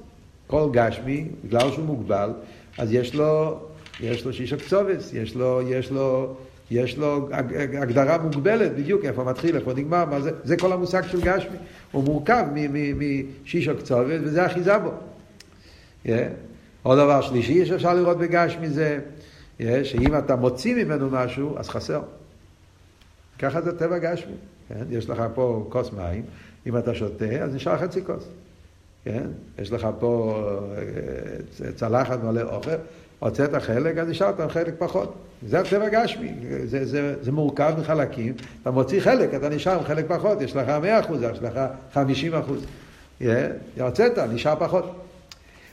[0.47, 2.29] כל גשמי, בגלל שהוא מוגבל,
[2.77, 3.59] אז יש לו,
[3.99, 6.35] יש לו שישה קצובס, יש לו, יש לו,
[6.71, 7.29] יש לו
[7.81, 11.57] הגדרה מוגבלת, בדיוק איפה מתחיל, איפה נגמר, מה זה, זה כל המושג של גשמי.
[11.91, 12.45] הוא מורכב
[12.95, 14.91] משישה קצובס וזה אחיזה בו.
[16.05, 16.09] Yeah.
[16.83, 18.99] עוד דבר שלישי שאפשר לראות בגשמי זה
[19.59, 22.01] yeah, שאם אתה מוציא ממנו משהו, אז חסר.
[23.41, 24.33] ככה זה טבע גשמי.
[24.69, 24.85] כן?
[24.89, 26.23] יש לך פה כוס מים,
[26.67, 28.27] אם אתה שותה, אז נשאר חצי כוס.
[29.03, 29.27] כן?
[29.59, 30.43] יש לך פה
[30.77, 32.71] אה, צלחת מלא אוכל,
[33.19, 35.13] הוצאת חלק, אז נשארת חלק פחות.
[35.47, 36.33] זה הטבע גשמי,
[36.65, 40.67] זה, זה, זה מורכב מחלקים, אתה מוציא חלק, אתה נשאר עם חלק פחות, יש לך
[41.07, 41.59] 100%, יש לך
[41.93, 43.25] 50%.
[43.79, 45.01] הוצאת, נשאר פחות.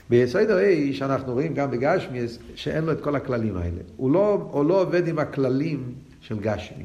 [0.09, 2.19] ביסוד הרי שאנחנו רואים גם בגשמי
[2.55, 3.81] שאין לו את כל הכללים האלה.
[3.97, 6.83] הוא לא, הוא לא עובד עם הכללים של גשמי.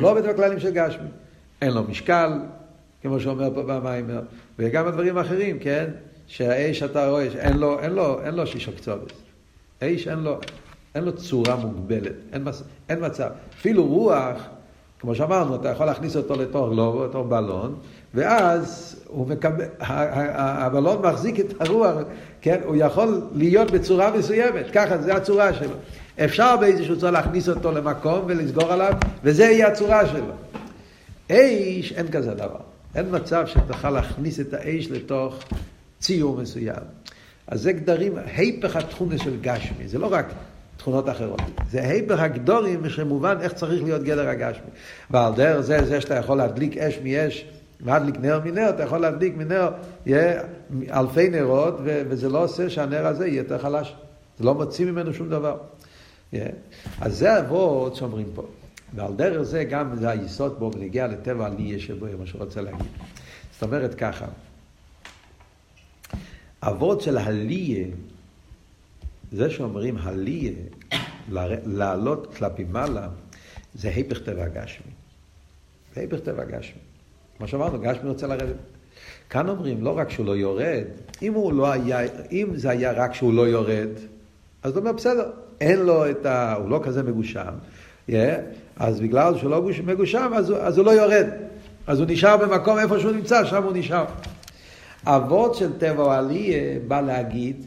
[0.00, 1.08] לא עובד עם הכללים של גשמי.
[1.62, 2.32] אין לו משקל,
[3.02, 4.20] כמו שאומר פה במיימר,
[4.58, 5.90] וגם הדברים האחרים, כן?
[6.26, 9.12] שהאש אתה רואה, אין לו, אין לו, אין לו שישו קצובס.
[9.80, 10.38] האש אין לו,
[10.94, 13.28] אין לו צורה מוגבלת, אין, מס, אין מצב.
[13.58, 14.36] אפילו רוח,
[15.00, 17.74] כמו שאמרנו, אתה יכול להכניס אותו לתוך לובו, לתוך בלון,
[18.14, 21.94] ואז הוא מקבל, הבלון מחזיק את הרוח,
[22.40, 22.60] כן?
[22.64, 25.76] הוא יכול להיות בצורה מסוימת, ככה, זה הצורה שלו.
[26.24, 28.92] אפשר באיזשהו צורה להכניס אותו למקום ולסגור עליו,
[29.24, 30.34] וזה יהיה הצורה שלו.
[31.30, 32.60] אש, אין כזה דבר.
[32.94, 35.38] אין מצב שתוכל להכניס את האש לתוך
[36.00, 36.82] ציור מסוים.
[37.46, 40.26] אז זה גדרים, היפך התכונה של גשמי, זה לא רק
[40.76, 41.40] תכונות אחרות.
[41.70, 44.70] זה היפך הגדורים שמובן איך צריך להיות גדר הגשמי.
[45.10, 47.44] ועל דרך זה, זה שאתה יכול להדליק אש מאש,
[47.86, 49.70] להדליק נר מנר, אתה יכול להדליק מנר,
[50.06, 50.42] יהיה
[50.90, 53.94] אלפי נרות, וזה לא עושה שהנר הזה יהיה יותר חלש.
[54.38, 55.56] זה לא מוציא ממנו שום דבר.
[56.32, 56.36] Yeah.
[57.00, 58.46] אז זה אבות שאומרים פה.
[58.94, 62.86] ועל דרך זה גם זה היסוד בו ונגיע לטבע עלייה שבו, מה שרוצה להגיד.
[63.52, 64.26] זאת אומרת ככה,
[66.62, 67.86] אבות של הליה,
[69.32, 70.52] זה שאומרים הליה,
[71.64, 73.08] לעלות כלפי מעלה,
[73.74, 74.92] זה היפך טבע גשמי.
[75.94, 76.80] זה היפך טבע גשמי.
[77.38, 78.56] כמו שאמרנו, גשמי רוצה לרדת.
[79.30, 80.84] כאן אומרים, לא רק שהוא לא יורד,
[81.22, 81.98] אם, לא היה,
[82.32, 83.88] אם זה היה רק שהוא לא יורד,
[84.62, 86.54] אז הוא אומר, בסדר, אין לו את ה...
[86.54, 87.52] הוא לא כזה מגושם,
[88.10, 88.12] yeah,
[88.76, 91.26] אז בגלל שהוא לא מגושם, אז, אז הוא לא יורד.
[91.86, 94.04] אז הוא נשאר במקום איפה שהוא נמצא, שם הוא נשאר.
[95.06, 96.54] אבות של טבע עלי
[96.88, 97.66] בא להגיד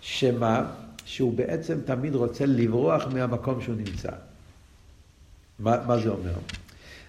[0.00, 0.64] שמה?
[1.04, 4.10] שהוא בעצם תמיד רוצה לברוח מהמקום שהוא נמצא.
[5.58, 6.34] מה, מה זה אומר?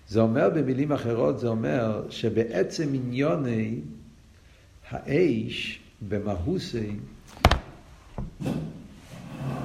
[0.10, 3.80] זה אומר במילים אחרות, זה אומר שבעצם עניוני
[4.90, 6.92] האש במהוסי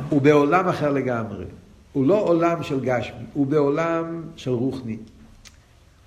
[0.09, 1.45] הוא בעולם אחר לגמרי.
[1.93, 4.97] הוא לא עולם של גשמי, הוא בעולם של רוחני.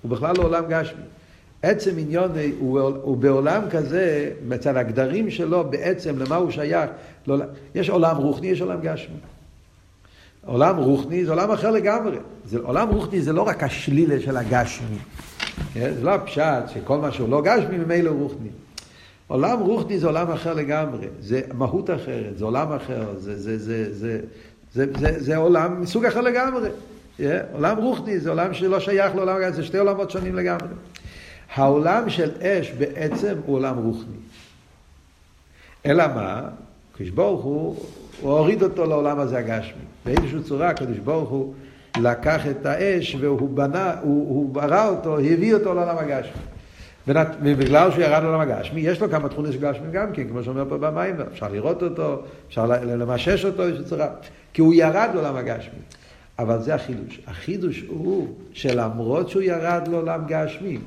[0.02, 1.02] הוא בכלל לא עולם גשמי.
[1.62, 6.90] עצם עניון הוא, הוא בעולם כזה, מצד הגדרים שלו בעצם למה הוא שייך.
[7.26, 7.36] לא,
[7.74, 9.16] יש עולם רוחני, יש עולם גשמי.
[10.46, 12.16] עולם רוחני זה עולם אחר לגמרי.
[12.44, 14.98] זה, עולם רוחני זה לא רק השלילה של הגשמי.
[15.74, 15.94] כן?
[15.94, 18.48] זה לא הפשט שכל מה שהוא לא גשמי ממילא הוא רוחני.
[19.26, 21.06] עולם רוחני זה עולם אחר לגמרי.
[21.20, 24.20] זה מהות אחרת, זה עולם אחר, זה, זה, זה, זה,
[24.72, 26.68] זה, זה, זה עולם מסוג אחר לגמרי.
[27.18, 30.68] Yeah, עולם רוחני זה עולם שלא שייך לעולם, זה שתי עולמות שונים לגמרי.
[31.54, 34.16] העולם של אש בעצם הוא עולם רוחני.
[35.86, 36.42] אלא מה?
[36.94, 37.76] הקדוש ברוך הוא,
[38.20, 39.82] הוא הוריד אותו לעולם הזה הגשמי.
[40.04, 41.54] באיזושהי צורה הקדוש ברוך הוא
[42.00, 46.42] לקח את האש והוא בנה, הוא, הוא ברא אותו, הביא אותו לעולם הגשמי.
[47.08, 50.64] ובגלל שהוא ירד לעולם הגשמי, יש לו כמה תכונות של גשמי גם כן, כמו שאומר
[50.68, 54.08] פה במים, אפשר לראות אותו, אפשר למשש אותו באיזושהי צורה,
[54.52, 55.78] כי הוא ירד לעולם הגשמי.
[56.38, 57.20] אבל זה החידוש.
[57.26, 60.78] החידוש הוא שלמרות שהוא ירד לעולם גשמי,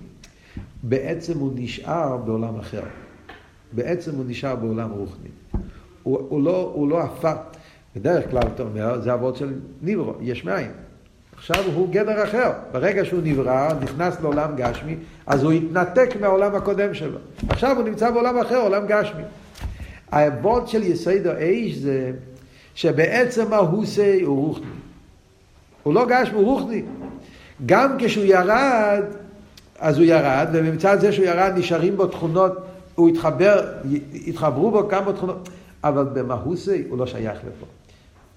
[0.83, 2.83] בעצם הוא נשאר בעולם אחר.
[3.71, 5.29] בעצם הוא נשאר בעולם רוחני.
[6.03, 7.35] הוא, הוא, לא, הוא לא הפך,
[7.95, 10.71] בדרך כלל אתה אומר, זה אבות של ניברו, יש מאין.
[11.37, 12.51] עכשיו הוא גדר אחר.
[12.71, 14.95] ברגע שהוא נברא, נכנס לעולם גשמי,
[15.27, 17.17] אז הוא התנתק מהעולם הקודם שלו.
[17.49, 19.23] עכשיו הוא נמצא בעולם אחר, עולם גשמי.
[20.11, 22.11] האבות של יסוד האש זה
[22.75, 24.65] שבעצם ההוסי הוא רוחני.
[25.83, 26.81] הוא לא גשמי, הוא רוחני.
[27.65, 29.03] גם כשהוא ירד,
[29.79, 32.51] אז הוא ירד, ובמצד זה שהוא ירד נשארים בו תכונות,
[32.95, 33.73] הוא התחבר,
[34.27, 35.49] התחברו בו כמה תכונות,
[35.83, 37.65] אבל במהוסי הוא לא שייך לפה.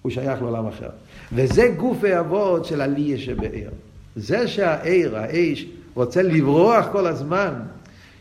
[0.02, 0.88] הוא שייך לעולם אחר.
[1.32, 3.70] וזה גוף האבות של עליה שבעיר.
[4.16, 7.52] זה שהעיר, האש, רוצה לברוח כל הזמן,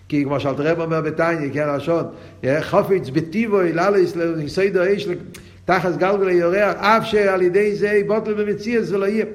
[0.08, 2.06] כי כמו שאלת רב אומר בתניא, כן, לשון,
[2.62, 5.08] חופץ בטיבו, אללס, לסיידו האש,
[5.66, 9.26] תחת גלגל היורח, אף שעל ידי זה בוטל במציאס ולא יהיה.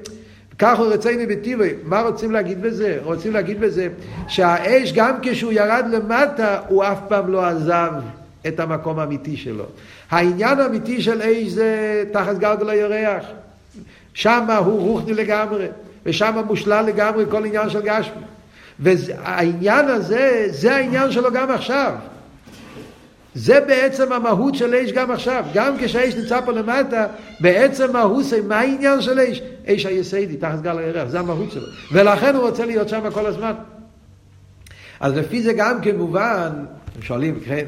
[0.59, 1.73] כך הוא רצינו בטיבוי.
[1.83, 2.97] מה רוצים להגיד בזה?
[3.03, 3.87] רוצים להגיד בזה
[4.27, 7.91] שהאש גם כשהוא ירד למטה, הוא אף פעם לא עזב
[8.47, 9.65] את המקום האמיתי שלו.
[10.11, 13.25] העניין האמיתי של אש זה תחת גלגל הירח.
[14.13, 15.67] שם הוא רוחני לגמרי,
[16.05, 18.21] ושם מושלל לגמרי כל עניין של גשמי.
[18.79, 21.93] והעניין הזה, זה העניין שלו גם עכשיו.
[23.35, 25.45] זה בעצם המהות של אש גם עכשיו.
[25.53, 27.07] גם כשהאש נמצא פה למטה,
[27.39, 29.41] בעצם מהות מה העניין של אש?
[29.67, 31.67] אש היסיידי, תחת גל הירח, זה המהות שלו.
[31.91, 33.53] ולכן הוא רוצה להיות שם כל הזמן.
[34.99, 36.49] אז לפי זה גם כמובן,
[36.95, 37.65] כן שואלים, כן,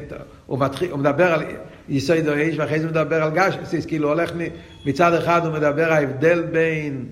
[0.48, 1.42] הוא, מתחיל, הוא מדבר על
[1.88, 3.54] יסוד או אש, ואחרי זה הוא מדבר על גש,
[3.86, 4.32] כאילו הולך
[4.86, 7.04] מצד אחד הוא מדבר ההבדל בין,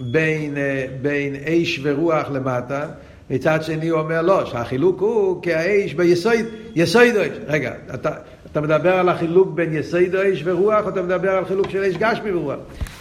[0.00, 2.86] בין, אה, בין אש ורוח למטה,
[3.30, 6.32] מצד שני הוא אומר לא, שהחילוק הוא כאש ביסוד,
[6.74, 7.38] יסוד אש.
[7.46, 8.10] רגע, אתה,
[8.52, 11.96] אתה מדבר על החילוק בין יסוד אש ורוח, או אתה מדבר על חילוק של אש
[11.96, 12.58] גשמי ורוח?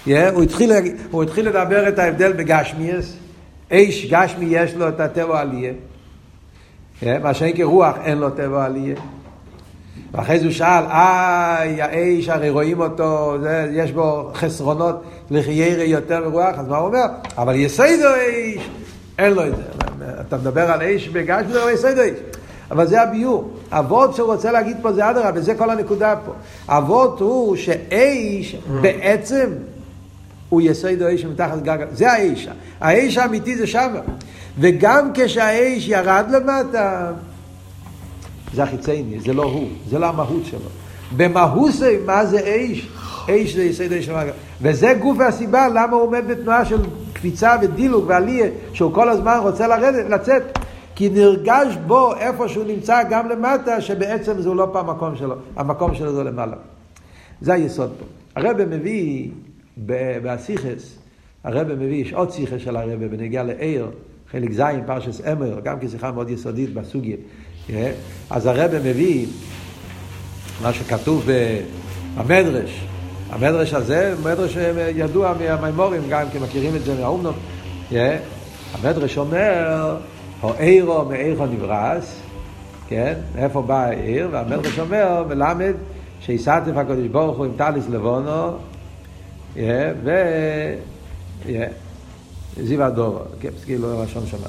[0.08, 0.72] Yeah, הוא, התחיל,
[1.12, 3.18] הוא התחיל לדבר את ההבדל בגשמיאס,
[3.72, 5.74] אש גשמי יש לו את הטבע עלייה,
[7.02, 8.96] yeah, מה שאין כרוח אין לו טבע עלייה.
[10.14, 16.30] ואחרי זה הוא שאל, איי, האש, הרי רואים אותו, זה, יש בו חסרונות לחיירי יותר
[16.30, 17.06] מרוח, אז מה הוא אומר?
[17.38, 18.70] אבל יסיידו אש,
[19.20, 19.62] אין לו את זה.
[20.28, 22.20] אתה מדבר על אש בגש וזה יסיידו אש.
[22.72, 23.50] אבל זה הביור.
[23.72, 26.32] אבות שהוא רוצה להגיד פה זה אדרבה, וזה כל הנקודה פה.
[26.68, 29.50] אבות הוא שאש בעצם
[30.50, 32.48] הוא יסיידו אש מתחת גג, זה האש.
[32.82, 34.00] האש האמיתי זה שמה.
[34.60, 37.12] וגם כשהאש ירד למטה,
[38.54, 40.60] זה החיצייני, זה לא הוא, זה לא המהות שלו.
[41.72, 42.90] זה, מה זה אש?
[43.30, 44.32] אש זה יסוד אש למעלה.
[44.62, 46.78] וזה גוף והסיבה למה הוא עומד בתנועה של
[47.14, 50.44] קפיצה ודילוג ועלייה, שהוא כל הזמן רוצה לרדת, לצאת.
[50.96, 55.96] כי נרגש בו איפה שהוא נמצא גם למטה, שבעצם זהו לא פעם המקום שלו, המקום
[55.96, 56.56] שלו זה למעלה.
[57.42, 58.06] זה היסוד פה.
[58.36, 59.30] הרב מביא
[60.22, 60.98] באסיכס,
[61.44, 63.88] הרב מביא, יש עוד שיחה של הרב בנגיע לעיר,
[64.32, 67.18] חלק ז', פרשס אמר, גם כשיחה מאוד יסודית בסוגיה.
[67.68, 67.92] כן?
[68.30, 69.26] אז הרב מביא
[70.62, 71.28] מה שכתוב
[72.18, 72.86] במדרש.
[73.30, 74.58] המדרש הזה, מדרש
[74.96, 77.36] ידוע מהמימורים, גם כי מכירים את זה מהאומנות.
[77.90, 78.18] כן?
[78.74, 79.98] המדרש אומר,
[80.44, 82.20] או אירו מאירו נברס,
[82.88, 83.14] כן?
[83.36, 84.30] מאיפה בא העיר?
[84.32, 85.74] והמדרש אומר, מלמד,
[86.22, 88.52] שיסעתף הקדוש ברוך הוא עם טליס לבונו,
[89.56, 90.10] ו...
[92.62, 94.48] זיו הדור, כן, כאילו לשון שמע.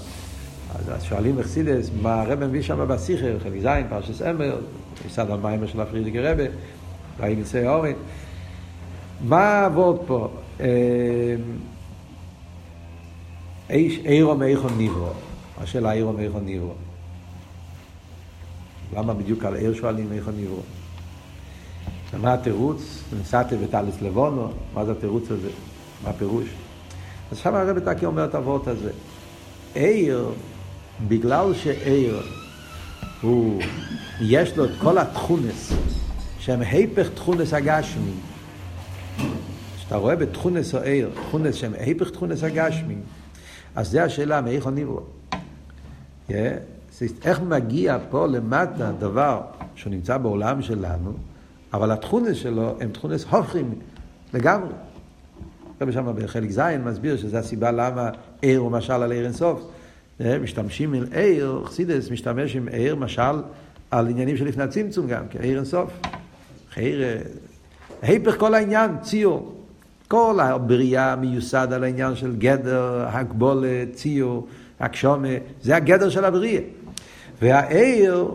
[0.75, 4.59] אז שואלים אכסידס, מה הרב מביא שם בסיכר, חלק זין, פרשס אמר,
[5.07, 6.45] יסד המיימר של הפרידיקי רבה,
[7.17, 7.93] והאם יצא אורן.
[9.21, 10.29] מה עבוד פה?
[13.71, 15.09] איש אירו מאיכו ניברו.
[15.61, 16.73] השאלה אירו מאיכו ניברו.
[18.97, 20.61] למה בדיוק על עיר שואלים מאיכו ניברו?
[22.21, 23.03] מה התירוץ?
[23.21, 25.49] נסעתי בטליס לבונו, מה זה התירוץ הזה?
[26.05, 26.49] מה הפירוש?
[27.33, 28.91] אז שם הרב תקי אומר את הוורט הזה.
[29.75, 30.29] עיר
[31.09, 32.23] בגלל שעיר
[33.23, 33.63] הוא,
[34.21, 35.73] יש לו את כל התכונס
[36.39, 38.13] שהם היפך תכונס הגשמי.
[39.77, 42.97] כשאתה רואה בתכונס או עיר, תכונס שהם היפך תכונס הגשמי
[43.75, 45.01] אז זה השאלה מאיך נברא
[46.29, 46.33] yeah.
[47.25, 49.41] איך מגיע פה למטה דבר
[49.75, 51.13] שהוא נמצא בעולם שלנו
[51.73, 53.75] אבל התכונס שלו הם תכונס הופכים
[54.35, 54.73] לגמרי.
[55.81, 59.71] רבי שם בחלק ז' מסביר שזו הסיבה למה עיר הוא משל על עיר אינסוף
[60.20, 63.42] משתמשים עם עיר, חסידס משתמש עם עיר, משל,
[63.90, 65.90] על עניינים של לפני הצמצום גם, כעיר אינסוף.
[66.77, 67.18] עיר, אה,
[68.03, 69.55] היפך כל העניין, ציור.
[70.09, 74.46] כל הבריאה מיוסד על העניין של גדר, הגבולת, ציור,
[74.81, 75.29] הגשומה,
[75.62, 76.61] זה הגדר של הבריאה.
[77.42, 78.31] והעיר,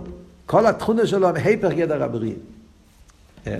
[0.46, 2.36] כל התכונה שלו, היפך גדר הבריאה.
[3.48, 3.58] אה,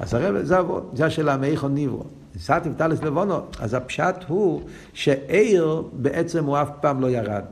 [0.00, 0.56] אז הרב, זה,
[0.92, 2.04] זה השאלה מאיכו ניברו.
[2.36, 7.44] נסעתם טלס לבונו, אז הפשט הוא שעיר בעצם הוא אף פעם לא ירד.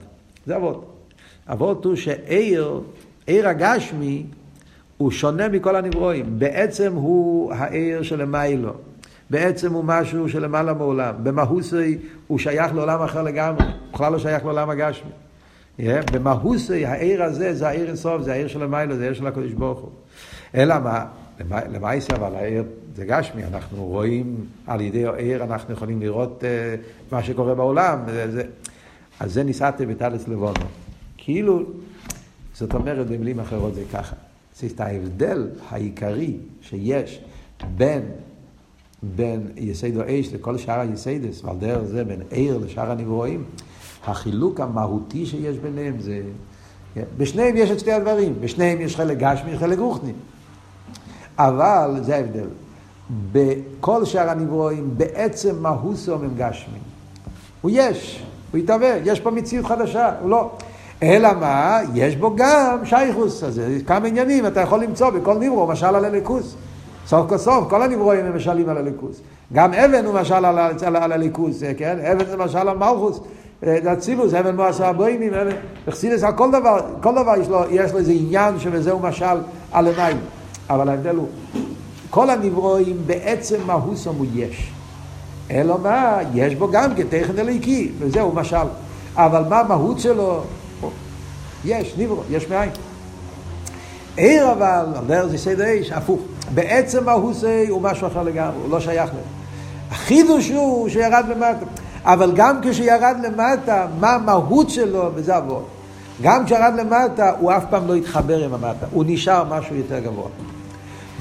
[0.46, 0.92] זה אבות.
[1.48, 2.80] אבות הוא שעיר,
[3.26, 4.26] עיר הגשמי,
[4.96, 6.38] הוא שונה מכל הנברואים.
[6.38, 8.72] בעצם הוא העיר שלמיילו.
[9.30, 11.14] בעצם הוא משהו שלמעלה מעולם.
[11.22, 13.64] במהוסי הוא שייך לעולם אחר לגמרי.
[13.92, 15.10] בכלל לא שייך לעולם הגשמי.
[15.80, 19.52] Yeah, במהוסי העיר הזה זה העיר אינסוף, זה העיר של המיילו, זה העיר של הקדוש
[19.52, 19.90] ברוך הוא.
[20.54, 21.04] אלא מה?
[21.50, 24.34] למעשה אבל העיר זה גשמי, אנחנו רואים
[24.66, 27.98] על ידי העיר, אנחנו יכולים לראות uh, מה שקורה בעולם.
[28.06, 28.42] זה, זה,
[29.20, 30.66] אז זה ניסעתם בטלס לבונו.
[31.16, 31.62] כאילו,
[32.54, 34.16] זאת אומרת במילים אחרות זה ככה.
[34.56, 37.20] זה את ההבדל העיקרי שיש
[37.76, 38.02] בין
[39.02, 43.44] בין יסיידו אש לכל שאר היסיידס, ועל דרך זה בין עיר לשאר הנברואים,
[44.06, 46.22] החילוק המהותי שיש ביניהם זה...
[47.16, 50.12] בשניהם יש את שתי הדברים, בשניהם יש חלק גשמי וחלק רוחני.
[51.38, 52.48] אבל, זה ההבדל,
[53.32, 56.78] בכל שאר הנברואים, בעצם מהוסום הם גשמי.
[57.60, 60.50] הוא יש, הוא יתהווה, יש פה מציאות חדשה, הוא לא.
[61.02, 61.78] אלא מה?
[61.94, 66.54] יש בו גם שייכוס, אז כמה עניינים אתה יכול למצוא בכל נברו, משל על הליכוס.
[67.06, 69.20] סוף כל סוף, כל הנברואים הם משלים על הליכוס.
[69.52, 71.98] גם אבן הוא משל על, הליכוס, כן?
[72.12, 73.20] אבן זה משל על מלכוס.
[73.92, 75.32] אצילוס, אבן מועשה הבוימים,
[75.88, 79.38] אכסידס על כל דבר, כל דבר יש לו, יש לו איזה עניין שבזהו משל
[79.72, 80.16] על עיניים.
[80.70, 81.28] אבל ההבדל הוא,
[82.10, 84.72] כל הנברואים בעצם מהוסום הוא יש.
[85.50, 88.66] אלא מה, יש בו גם כתכן אליקי, וזהו משל.
[89.16, 90.42] אבל מה המהות שלו?
[91.64, 92.70] יש, נברו, יש מאין.
[94.16, 96.20] עיר אבל, על דרך זה סדר איש, הפוך.
[96.54, 99.24] בעצם מהוסי הוא משהו אחר לגמרי, הוא לא שייך להם.
[99.90, 101.66] החידוש הוא שירד למטה.
[102.04, 105.66] אבל גם כשירד למטה, מה המהות שלו, וזה אבות.
[106.22, 110.28] גם כשירד למטה, הוא אף פעם לא התחבר עם המטה, הוא נשאר משהו יותר גבוה.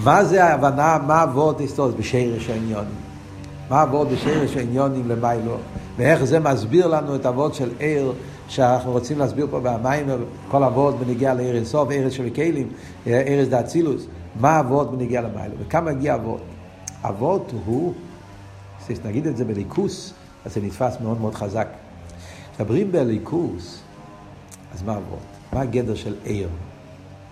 [0.03, 1.95] מה זה ההבנה, מה אבות היסטוריה?
[1.97, 3.04] בשרש העניונים.
[3.69, 5.57] מה אבות בשרש העניונים למיילו?
[5.97, 8.13] ואיך זה מסביר לנו את אבות של עיר,
[8.47, 10.05] שאנחנו רוצים להסביר פה במים,
[10.47, 12.69] כל אבות בנגיע לעיר אינסוף, ארץ של כלים,
[13.07, 14.05] ארץ דאצילוס.
[14.39, 15.55] מה אבות בנגיע למיילו?
[15.59, 16.41] וכמה מגיע אבות?
[17.03, 17.93] אבות הוא,
[19.05, 20.13] נגיד את זה בליכוס,
[20.45, 21.67] אז זה נתפס מאוד מאוד חזק.
[22.59, 23.81] מדברים בליכוס,
[24.73, 25.19] אז מה אבות?
[25.53, 26.49] מה הגדר של עיר?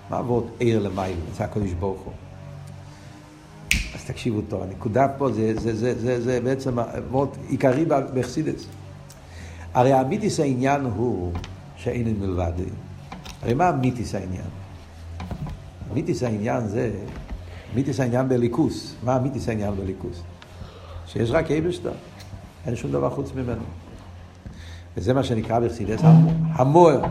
[0.10, 1.22] מה אבות עיר למיילו?
[1.38, 2.14] זה הקדוש ברוך הוא.
[4.04, 8.66] אז תקשיבו טוב, הנקודה פה זה, זה, זה, זה, זה בעצם אבות עיקרי בחסידס.
[9.74, 11.32] הרי אמיתיס העניין הוא
[11.76, 12.51] שאין מלבד.
[13.41, 14.45] הרי מה אמיתיס העניין?
[15.91, 16.91] אמיתיס העניין זה,
[17.74, 18.95] אמיתיס העניין בליכוס.
[19.04, 20.22] מה אמיתיס העניין בליכוס?
[21.08, 21.93] שיש רק אבשטר.
[22.68, 23.64] אין שום דבר חוץ ממנו.
[24.97, 26.01] וזה מה שנקרא בחסידס
[26.51, 27.01] המוער.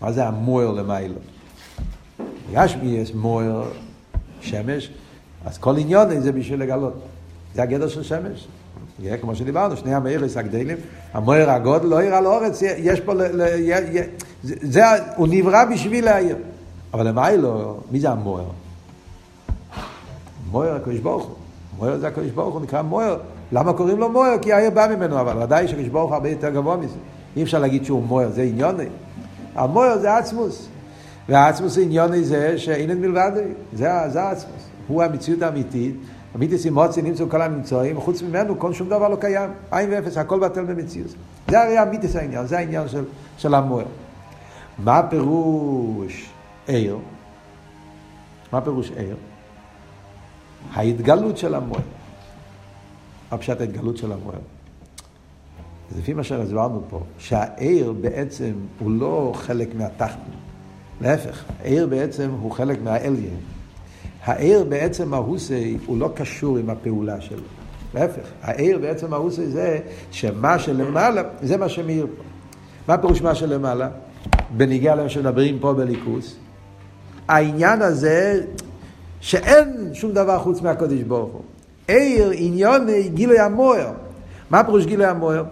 [0.00, 1.14] מה זה המוער למיילו?
[2.52, 3.70] גשמי יש מוער
[4.40, 4.90] שמש,
[5.44, 6.94] אז כל עניון זה בשביל לגלות.
[7.54, 8.48] זה הגדר של שמש.
[9.02, 10.76] יהיה כמו שדיברנו, שני המאירס הגדלים,
[11.12, 14.02] המוער הגודל לא יראה לאורץ, יש פה, ל, ל, י, י,
[14.42, 14.84] זה, זה,
[15.16, 16.36] הוא נברא בשביל להעיר.
[16.94, 18.44] אבל למיילו, מי זה המוער?
[20.50, 21.34] מוער הקדוש ברוך הוא.
[21.78, 23.16] מוער זה הקדוש ברוך הוא, נקרא מוער.
[23.52, 24.38] למה קוראים לו מוער?
[24.42, 26.96] כי העיר בא ממנו, אבל ודאי שקדוש ברוך הוא הרבה יותר גבוה מזה.
[27.36, 28.86] אי אפשר להגיד שהוא מוער, זה עניוני.
[29.54, 30.68] המוער זה עצמוס.
[31.28, 33.32] והעצמוס עניוני זה שאין מלבד,
[33.72, 34.71] זה, זה העצמוס.
[34.92, 35.94] הוא המציאות האמיתית,
[36.36, 39.50] אמיתיס אימוצי נמצאו כל הממצואים, חוץ ממנו כל שום דבר לא קיים.
[39.70, 41.14] עין ואפס, הכל בטל במציאות.
[41.48, 43.04] זה הרי אמיתיס העניין, זה העניין של,
[43.38, 43.86] של המוער.
[44.78, 46.30] מה הפירוש
[46.66, 46.98] עיר?
[48.52, 49.16] מה פירוש עיר?
[50.72, 51.82] ההתגלות של המוער.
[53.32, 54.38] מה פשט ההתגלות של המוער?
[55.90, 60.32] אז לפי מה שהסברנו פה, שהעיר בעצם הוא לא חלק מהתחתן.
[61.00, 63.36] להפך, העיר בעצם הוא חלק מהאליין.
[64.24, 67.42] העיר בעצם ההוסי הוא לא קשור עם הפעולה שלו.
[67.94, 69.78] להפך, העיר בעצם ההוסי זה
[70.10, 72.22] שמה שלמעלה, זה מה שמאיר פה.
[72.88, 73.88] מה פירוש מה שלמעלה?
[74.56, 76.36] בניגיע למה שמדברים פה בליכוס.
[77.28, 78.40] העניין הזה
[79.20, 81.42] שאין שום דבר חוץ מהקודש ברוך הוא.
[81.88, 83.92] עיר עניון גילוי המוער.
[84.50, 85.44] מה פירוש גילוי המוער?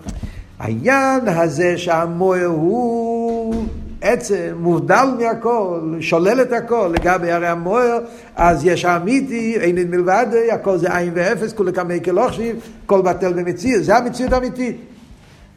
[0.59, 3.65] העניין הזה שהמוער הוא
[4.01, 7.99] עצם מובדל מהכל, שולל את הכל, לגבי הרי המוער,
[8.37, 13.33] אז יש אמיתי, אין אין מלבד, הכל זה עין ואפס, כולי כמי כלוכשיב, כל בטל
[13.33, 14.77] במציאות, זה המציאות האמיתית.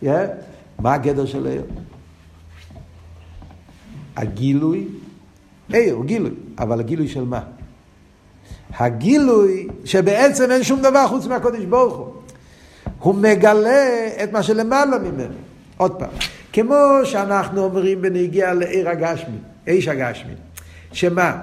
[0.03, 0.07] Yeah.
[0.79, 1.63] מה הגדר של עיר?
[4.15, 4.87] הגילוי,
[5.69, 7.41] עיר, גילוי, אבל הגילוי של מה?
[8.77, 12.13] הגילוי שבעצם אין שום דבר חוץ מהקודש ברוך הוא.
[12.99, 15.35] הוא מגלה את מה שלמעלה ממנו.
[15.77, 16.09] עוד פעם,
[16.53, 19.37] כמו שאנחנו אומרים בנגיע לעיר הגשמי,
[19.67, 20.33] איש הגשמי,
[20.91, 21.37] שמה?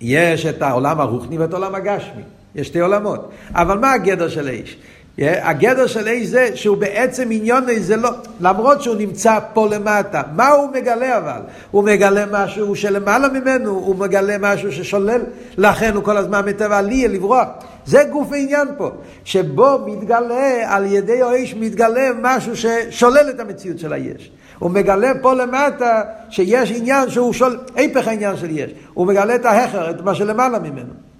[0.00, 2.22] יש את העולם הרוחני ואת העולם הגשמי,
[2.54, 4.76] יש שתי עולמות, אבל מה הגדר של איש?
[5.18, 8.10] הגדר של איש זה שהוא בעצם עניון זה לא,
[8.40, 11.40] למרות שהוא נמצא פה למטה, מה הוא מגלה אבל?
[11.70, 15.20] הוא מגלה משהו שלמעלה ממנו, הוא מגלה משהו ששולל,
[15.58, 17.48] לכן הוא כל הזמן מטבע עליה לברוח.
[17.86, 18.90] זה גוף העניין פה,
[19.24, 24.30] שבו מתגלה, על ידי האיש מתגלה משהו ששולל את המציאות של היש.
[24.58, 28.70] הוא מגלה פה למטה שיש עניין שהוא שולל, היפך העניין של יש.
[28.94, 31.11] הוא מגלה את ההכר, את מה שלמעלה ממנו.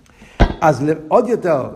[0.62, 1.68] אז עוד יותר,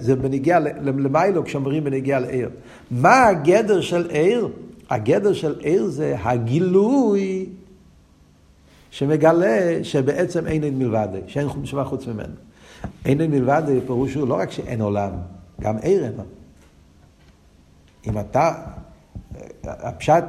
[0.00, 2.50] זה בנגיע למיילו כשאומרים בנגיע לעיר.
[2.90, 4.48] מה הגדר של עיר?
[4.90, 7.46] הגדר של עיר זה הגילוי
[8.90, 12.34] שמגלה שבעצם אין אין מלבד, שאין דבר חוץ ממנו.
[13.04, 15.10] אין מלבד זה פירוש הוא לא רק שאין עולם,
[15.60, 16.12] גם עיר אין.
[18.06, 18.54] אם אתה,
[19.64, 20.24] הפשט,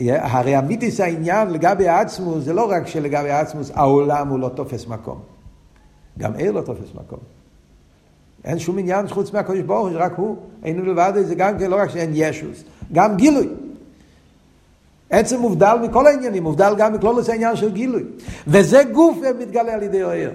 [0.00, 5.20] הרי אמיתיס העניין לגבי העצמוס, זה לא רק שלגבי העצמוס העולם הוא לא תופס מקום.
[6.18, 7.35] גם עיר לא תופס מקום.
[8.46, 10.36] אין שום עניין חוץ מהקדוש ברוך הוא, רק הוא.
[10.64, 13.48] אין מלבד זה גם כן לא רק שאין ישוס, גם גילוי.
[15.10, 18.02] עצם מובדל מכל העניינים, מובדל גם מכלולוס העניין של גילוי.
[18.46, 20.30] וזה גוף מתגלה על ידי העיר.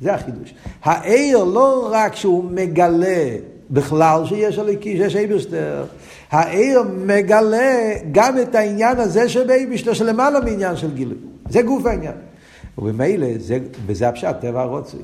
[0.00, 0.54] זה החידוש.
[0.82, 3.36] העיר לא רק שהוא מגלה
[3.70, 5.84] בכלל שיש אליקי, שיש אייברשטר,
[6.30, 11.18] העיר מגלה גם את העניין הזה שבאייברשטר שלמעלה מעניין של גילוי.
[11.48, 12.14] זה גוף העניין.
[12.78, 13.26] וממילא,
[13.86, 15.00] וזה הפשט, טבע הרוצוי.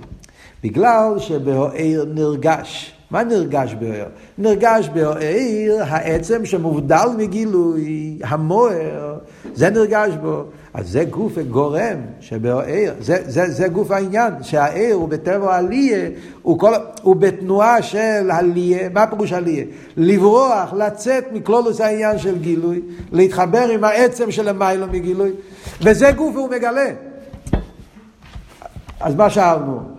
[0.65, 2.95] בגלל שבהעיר נרגש.
[3.11, 4.05] מה נרגש בהעיר?
[4.39, 9.19] נרגש בהעיר העצם שמובדל מגילוי, המוער,
[9.55, 10.45] זה נרגש בו.
[10.75, 16.09] אז זה גוף גורם שבהעיר, זה, זה, זה גוף העניין, שהעיר הוא בטבע עליה,
[16.43, 19.65] הוא, כל, הוא בתנועה של עליה, מה פירוש עליה?
[19.97, 22.81] לברוח, לצאת מכלולוס העניין של גילוי,
[23.13, 25.31] להתחבר עם העצם של המיילו מגילוי,
[25.83, 26.91] וזה גוף הוא מגלה.
[29.01, 29.98] אז מה שאלנו?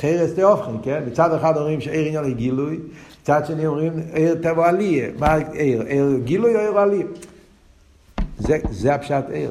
[0.00, 1.02] חרס תאופכן, כן?
[1.06, 2.78] מצד אחד אומרים שעיר עניין היא גילוי,
[3.22, 5.08] מצד שני אומרים עיר טבע עליה.
[5.18, 5.82] מה עיר?
[5.82, 7.06] עיר גילוי או עיר עליה?
[8.38, 9.50] זה, זה הפשט עיר.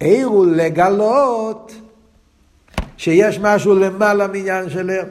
[0.00, 1.72] עיר הוא לגלות
[2.96, 5.04] שיש משהו למעלה מעניין של עיר.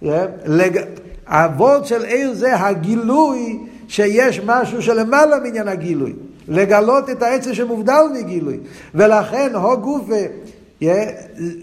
[0.00, 0.26] כן?
[0.44, 0.80] לג...
[1.28, 3.58] הוורד של עיר זה הגילוי
[3.88, 6.12] שיש משהו שלמעלה מעניין הגילוי.
[6.48, 8.58] לגלות את העצם שמובדל מגילוי.
[8.94, 10.14] ולכן הו גופה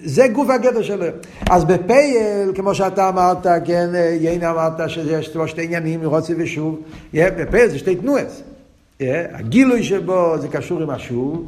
[0.04, 1.06] זה גוף הגדר שלו.
[1.50, 6.80] אז בפייל, כמו שאתה אמרת, כן, יינה אמרת שיש שתי עניינים, רוצי ושוב,
[7.14, 8.42] בפייל זה שתי תנועס.
[9.10, 11.46] הגילוי שבו זה קשור עם השוב,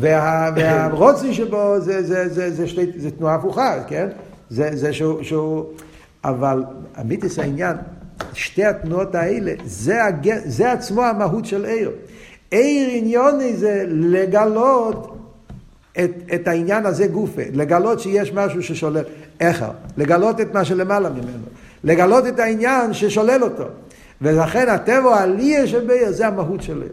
[0.00, 4.08] והרוצי שבו זה, זה, זה, זה, שתי, זה תנועה הפוכה, כן?
[4.50, 5.64] זה, זה שהוא, שהוא...
[6.24, 6.64] אבל
[7.00, 7.76] אמיתיס העניין,
[8.32, 10.30] שתי התנועות האלה, זה, הג...
[10.44, 11.90] זה עצמו המהות של עיר.
[12.50, 15.11] עיר עניוני זה לגלות
[15.98, 19.04] את, את העניין הזה גופה, לגלות שיש משהו ששולל,
[19.40, 19.64] איך?
[19.96, 21.46] לגלות את מה שלמעלה ממנו,
[21.84, 23.64] לגלות את העניין ששולל אותו.
[24.22, 26.86] ולכן הטבע העלייה שבעיר זה המהות שלו.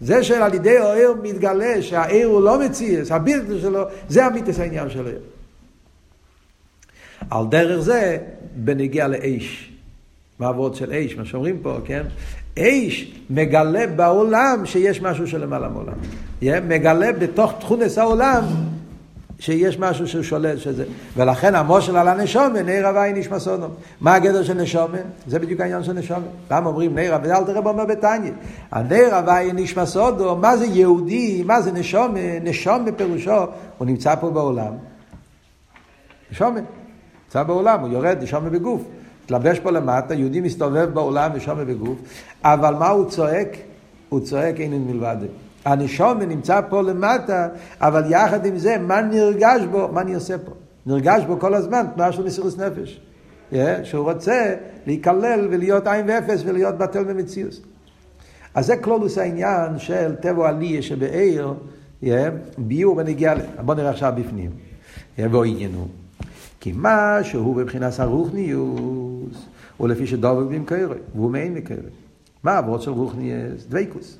[0.00, 5.06] זה שעל ידי העיר מתגלה שהעיר הוא לא מציאס, הבלתי שלו, זה המיתוס העניין של
[5.06, 5.20] העיר.
[7.30, 8.18] על דרך זה,
[8.56, 9.72] בנגיע לאש,
[10.38, 12.02] מעבוד של אש, מה שאומרים פה, כן?
[12.58, 15.94] אש מגלה בעולם שיש משהו שלמעלה מעולם.
[16.42, 18.44] מגלה בתוך תכונס העולם
[19.38, 20.84] שיש משהו שהוא שולל שזה.
[21.16, 23.66] ולכן המושל על הנשומן, נר הווי נשמע סונו.
[24.00, 24.98] מה הגדר של נשומן?
[25.26, 26.22] זה בדיוק העניין של נשומן.
[26.50, 27.32] למה אומרים נר הווי?
[27.32, 28.32] אל תראה אומר בתניא.
[28.70, 32.20] הנר הווי נשמע סודו, מה זה יהודי, מה זה נשומן?
[32.42, 33.44] נשום בפירושו,
[33.78, 34.72] הוא נמצא פה בעולם.
[36.32, 36.64] נשומן.
[37.24, 38.82] נמצא בעולם, הוא יורד, נשומן בגוף.
[39.24, 41.98] מתלבש פה למטה, יהודי מסתובב בעולם ושומע בגוף,
[42.44, 43.48] אבל מה הוא צועק?
[44.08, 45.16] הוא צועק אין מלבד.
[45.64, 47.48] הנשום נמצא פה למטה,
[47.80, 49.88] אבל יחד עם זה, מה נרגש בו?
[49.92, 50.52] מה אני עושה פה?
[50.86, 53.00] נרגש בו כל הזמן, תנועה של מסירות נפש.
[53.52, 54.54] Yeah, שהוא רוצה
[54.86, 57.60] להיכלל ולהיות עין ואפס ולהיות בטל במציאות.
[58.54, 61.54] אז זה כלולוס העניין של טבע עלי שבעיר,
[62.02, 62.06] yeah,
[62.58, 63.34] ביור ונגיע,
[63.64, 64.50] בוא נראה עכשיו בפנים.
[65.18, 65.86] יבוא עניינו.
[66.60, 69.46] כי מה שהוא בבחינת הרוחניוס,
[69.76, 70.78] הוא לפי שדובק במקרה,
[71.14, 71.76] והוא מעין מקרה.
[72.42, 73.66] מה העבוד של רוחניוס?
[73.68, 74.18] דבקוס.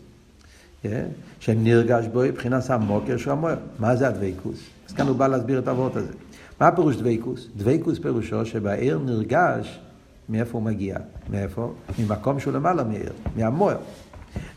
[1.41, 3.57] שנרגש בו מבחינת המוקר של המוער.
[3.79, 4.61] מה זה הדבקוס?
[4.89, 6.13] אז כאן הוא בא להסביר את העבוד הזה.
[6.61, 7.49] מה פירוש דבקוס?
[7.57, 9.81] דבקוס פירושו שבעיר נרגש
[10.29, 10.97] מאיפה הוא מגיע.
[11.31, 11.73] מאיפה?
[11.99, 13.77] ממקום שהוא למעלה מעיר, מהמוער.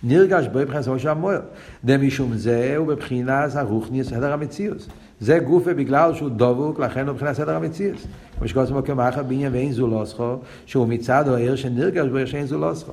[0.03, 1.41] נרגש בו מבחינת ראש המוער.
[1.86, 4.88] דמשום זה הוא בבחינת הרוחניוס, סדר המציאוס.
[5.19, 8.07] זה גופה בגלל שהוא דבוק, לכן הוא מבחינת סדר המציאס.
[8.38, 12.91] כמו שקוראים לו כמאחר בניין ואין זולוסכו, שהוא מצד העיר שנרגש בו, שאין זולוסכו.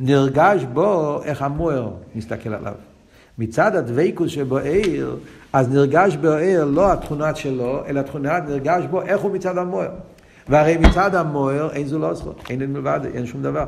[0.00, 2.74] נרגש בו איך המוער מסתכל עליו.
[3.38, 5.16] מצד הדבקוס שבו עיר,
[5.52, 9.90] אז נרגש בו עיר לא התכונת שלו, אלא תכונת נרגש בו איך הוא מצד המוער.
[10.48, 13.64] והרי מצד המוער אין זולוסכו, אין מלבד, אין שום דבר.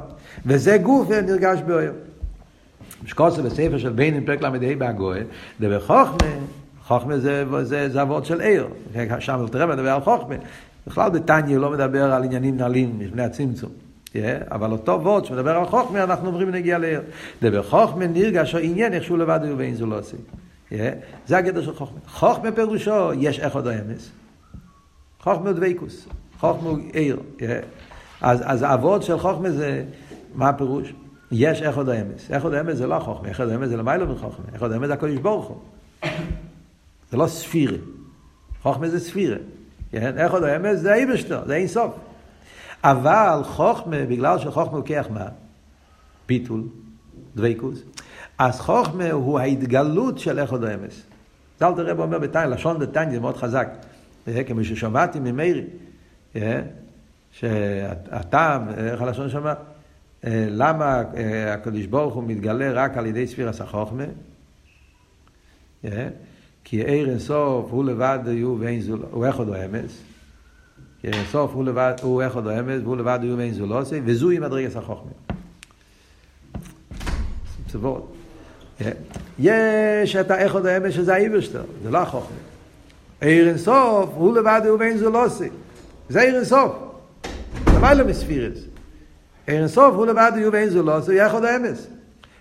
[0.47, 1.93] וזה גוף נרגש בו עיר.
[3.05, 5.25] משקוסו בספר של בין עם פרק ל"ה בהגויה,
[5.61, 6.29] דבר חוכמה
[6.87, 8.69] חוכמה זה, זה, זה אבות של עיר.
[9.19, 10.35] שם תראה מדבר על חוכמה.
[10.87, 13.71] בכלל בתניא לא מדבר על עניינים נעלים מפני הצמצום.
[14.51, 17.03] אבל אותו וורד שמדבר על חוכמה, אנחנו אומרים נגיע לעיר.
[17.43, 20.17] דבר חוכמה נרגש העניין איך שהוא לבד הוא ואין זו לא עושה.
[21.27, 21.99] זה הגדר של חוכמה.
[22.07, 24.11] חוכמה פירושו, יש איך עוד האמס.
[25.21, 26.09] חוכמה הוא דבקוס.
[26.41, 27.21] חוכמה הוא עיר.
[28.21, 29.85] אז, אז האבות של חוכמה זה,
[30.35, 30.93] מה הפירוש?
[31.33, 32.31] יש איך עוד האמס.
[32.31, 34.45] איך עוד האמס זה לא חוכמה, איך עוד האמס זה למעלה מחוכמה.
[34.53, 35.57] איך עוד האמס זה הקודש ברוך הוא.
[37.11, 37.77] זה לא ספירה.
[38.63, 39.37] חוכמה זה ספירה.
[39.93, 40.79] איך עוד האמס?
[40.79, 41.93] זה האיברשטר, זה אין סוף.
[42.85, 45.27] אבל חוכמה, בגלל שחוכמה לוקח מה?
[46.29, 46.63] ביטול,
[47.37, 47.83] דבקוס.
[48.39, 51.03] אז חוכמה הוא ההתגלות של איך עוד האמס.
[51.63, 53.69] אל תראה אומר בתניא, לשון דתניא זה מאוד חזק.
[54.47, 55.65] כמו ששמעתי ממאירי,
[57.33, 59.53] שהטעם, איך הלשון שמע?
[60.25, 61.03] למה
[61.55, 64.05] הקדוש ברוך הוא מתגלה רק על ידי ספירס החוכמה?
[66.65, 69.55] כי עיר אינסוף הוא לבד יהיו ואין זולו, הוא אחד או
[71.05, 75.11] אינסוף הוא לבד, הוא אחד או אמס, והוא לבד יהיו ואין זולו, וזוהי מדרגת החוכמה.
[77.69, 78.13] צוות.
[79.39, 82.37] יש את האחד האמס שזה האיברשטר, זה לא החוכמה.
[83.21, 85.29] עיר אינסוף הוא לבד יהיו ואין זולו,
[86.09, 86.73] זה עיר אינסוף.
[87.73, 88.59] זה מה לא מספירס.
[89.47, 91.87] עיר אינסוף הוא לבד יהיו ואין זולו, זה אחד האמס.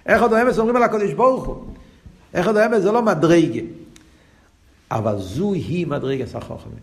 [0.06, 1.66] אחד האמס אומרים על הקדוש ברוך הוא.
[2.34, 3.62] אחד האמס זה לא מדרגה.
[4.92, 6.74] אבל זוהי מדרגת החוכמה.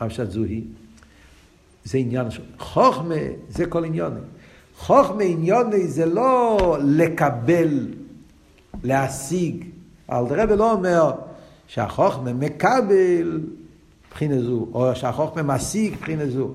[0.00, 0.64] מה פשט זוהי?
[1.84, 2.42] זה עניין של...
[2.58, 3.14] חוכמה
[3.48, 4.18] זה כל עניון.
[4.76, 7.88] חוכמה עניוני זה לא לקבל,
[8.82, 9.64] להשיג.
[10.12, 11.12] אלתרבה לא אומר
[11.66, 13.40] שהחוכמה מקבל
[14.08, 16.50] מבחינה זו, או שהחוכמה משיג מבחינה זו.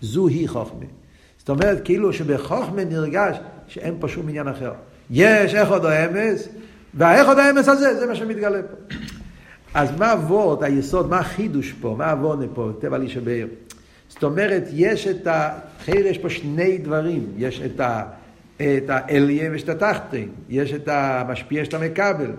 [0.00, 0.84] זוהי חוכמה.
[1.38, 3.36] זאת אומרת, כאילו שבחוכמה נרגש
[3.68, 4.72] שאין פה שום עניין אחר.
[5.10, 6.48] יש אחד האמס,
[6.94, 8.94] והאחד האמס הזה, זה מה שמתגלה פה.
[9.74, 13.48] אז מה אבות, היסוד, מה החידוש פה, מה אבונה פה, טבע לי שבעיר.
[14.12, 15.58] זאת אומרת, יש את ה...
[15.84, 18.02] חייר יש פה שני דברים, יש את ה...
[18.56, 22.30] את האליה ויש את התחתין, יש את המשפיע, יש את המקבל,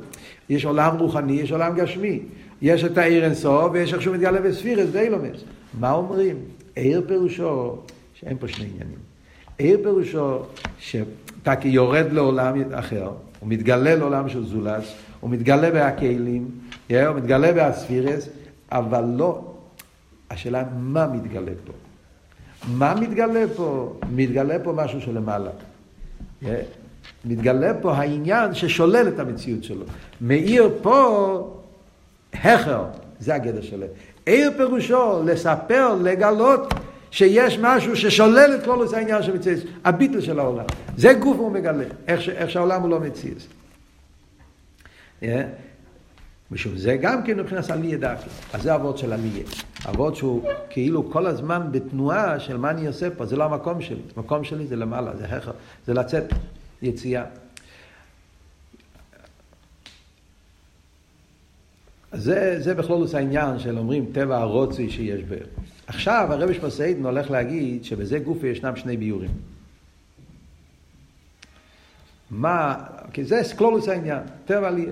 [0.49, 2.19] יש עולם רוחני, יש עולם גשמי,
[2.61, 5.43] יש את העיר אינסוף ויש איך שהוא מתגלה בספירס ואילומס.
[5.79, 6.35] מה אומרים?
[6.75, 7.77] עיר פירושו
[8.13, 8.99] שאין פה שני עניינים.
[9.57, 10.39] עיר פירושו
[10.79, 16.47] שאתה יורד לעולם אחר, הוא מתגלה לעולם של זולס, הוא מתגלה בהכלים,
[16.89, 18.29] הוא מתגלה באספירס,
[18.71, 19.52] אבל לא,
[20.31, 21.73] השאלה מה מתגלה פה.
[22.67, 23.93] מה מתגלה פה?
[24.11, 25.51] מתגלה פה משהו שלמעלה.
[27.25, 29.85] מתגלה פה העניין ששולל את המציאות שלו.
[30.21, 31.59] מאיר פה
[32.33, 32.85] הכר,
[33.19, 33.85] זה הגדר שלו.
[34.25, 36.73] עיר פירושו לספר, לגלות
[37.11, 40.65] שיש משהו ששולל את כל העניין של מציאות, הביטל של העולם.
[40.97, 43.47] זה גוף הוא מגלה, איך, ש, איך שהעולם הוא לא מציאות.
[46.53, 48.29] משום זה גם כן מבחינת עלייה דווקא.
[48.53, 49.43] אז זה אבות של עלייה.
[49.89, 54.01] אבות שהוא כאילו כל הזמן בתנועה של מה אני עושה פה, זה לא המקום שלי.
[54.15, 55.51] המקום שלי זה למעלה, זה הכר,
[55.87, 56.23] זה לצאת,
[56.81, 57.23] יציאה.
[62.11, 65.35] זה, זה בכלולוס העניין של אומרים טבע הרוצי שיש בו.
[65.87, 69.31] עכשיו הרבי שמסעידן הולך להגיד שבזה גופי ישנם שני ביורים.
[72.31, 72.75] מה,
[73.13, 74.91] כי זה כלולוס העניין, טבע עלייה.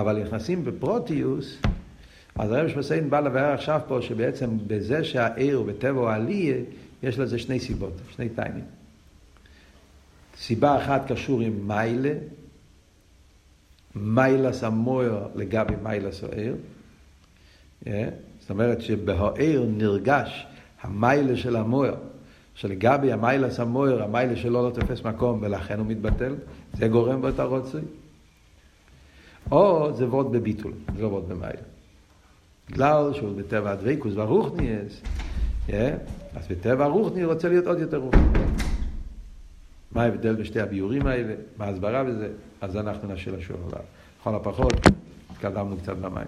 [0.00, 1.58] אבל נכנסים בפרוטיוס,
[2.34, 6.56] אז הרב שמסיין בא לבאר עכשיו פה שבעצם בזה שהעיר הוא בטבע הוא עליה,
[7.02, 8.64] יש לזה שני סיבות, שני טיימים.
[10.36, 12.12] סיבה אחת קשור עם מיילה,
[13.94, 16.56] מיילס המויר לגבי מיילס העיר.
[17.84, 17.88] Yeah.
[18.40, 20.46] זאת אומרת שבהעיר נרגש
[20.82, 21.94] המיילה של המויר,
[22.54, 26.34] שלגבי המיילס המויר, המיילה שלו לא תופס מקום ולכן הוא מתבטל,
[26.74, 27.80] זה גורם בו את הרוצוי.
[29.50, 31.60] או זה וורד בביטול, זה לא וורד במייל.
[32.70, 35.00] בגלל שהוא בטבע הדבקוס והרוחניאס,
[36.34, 38.22] אז בטבע הרוחני רוצה להיות עוד יותר רוחני.
[39.92, 41.34] מה ההבדל בשתי הביורים האלה?
[41.58, 42.28] מה ההסברה בזה?
[42.60, 43.84] אז אנחנו נשאיר לשאול עליו.
[44.20, 44.72] לכל הפחות,
[45.30, 46.26] התקדמנו קצת במים.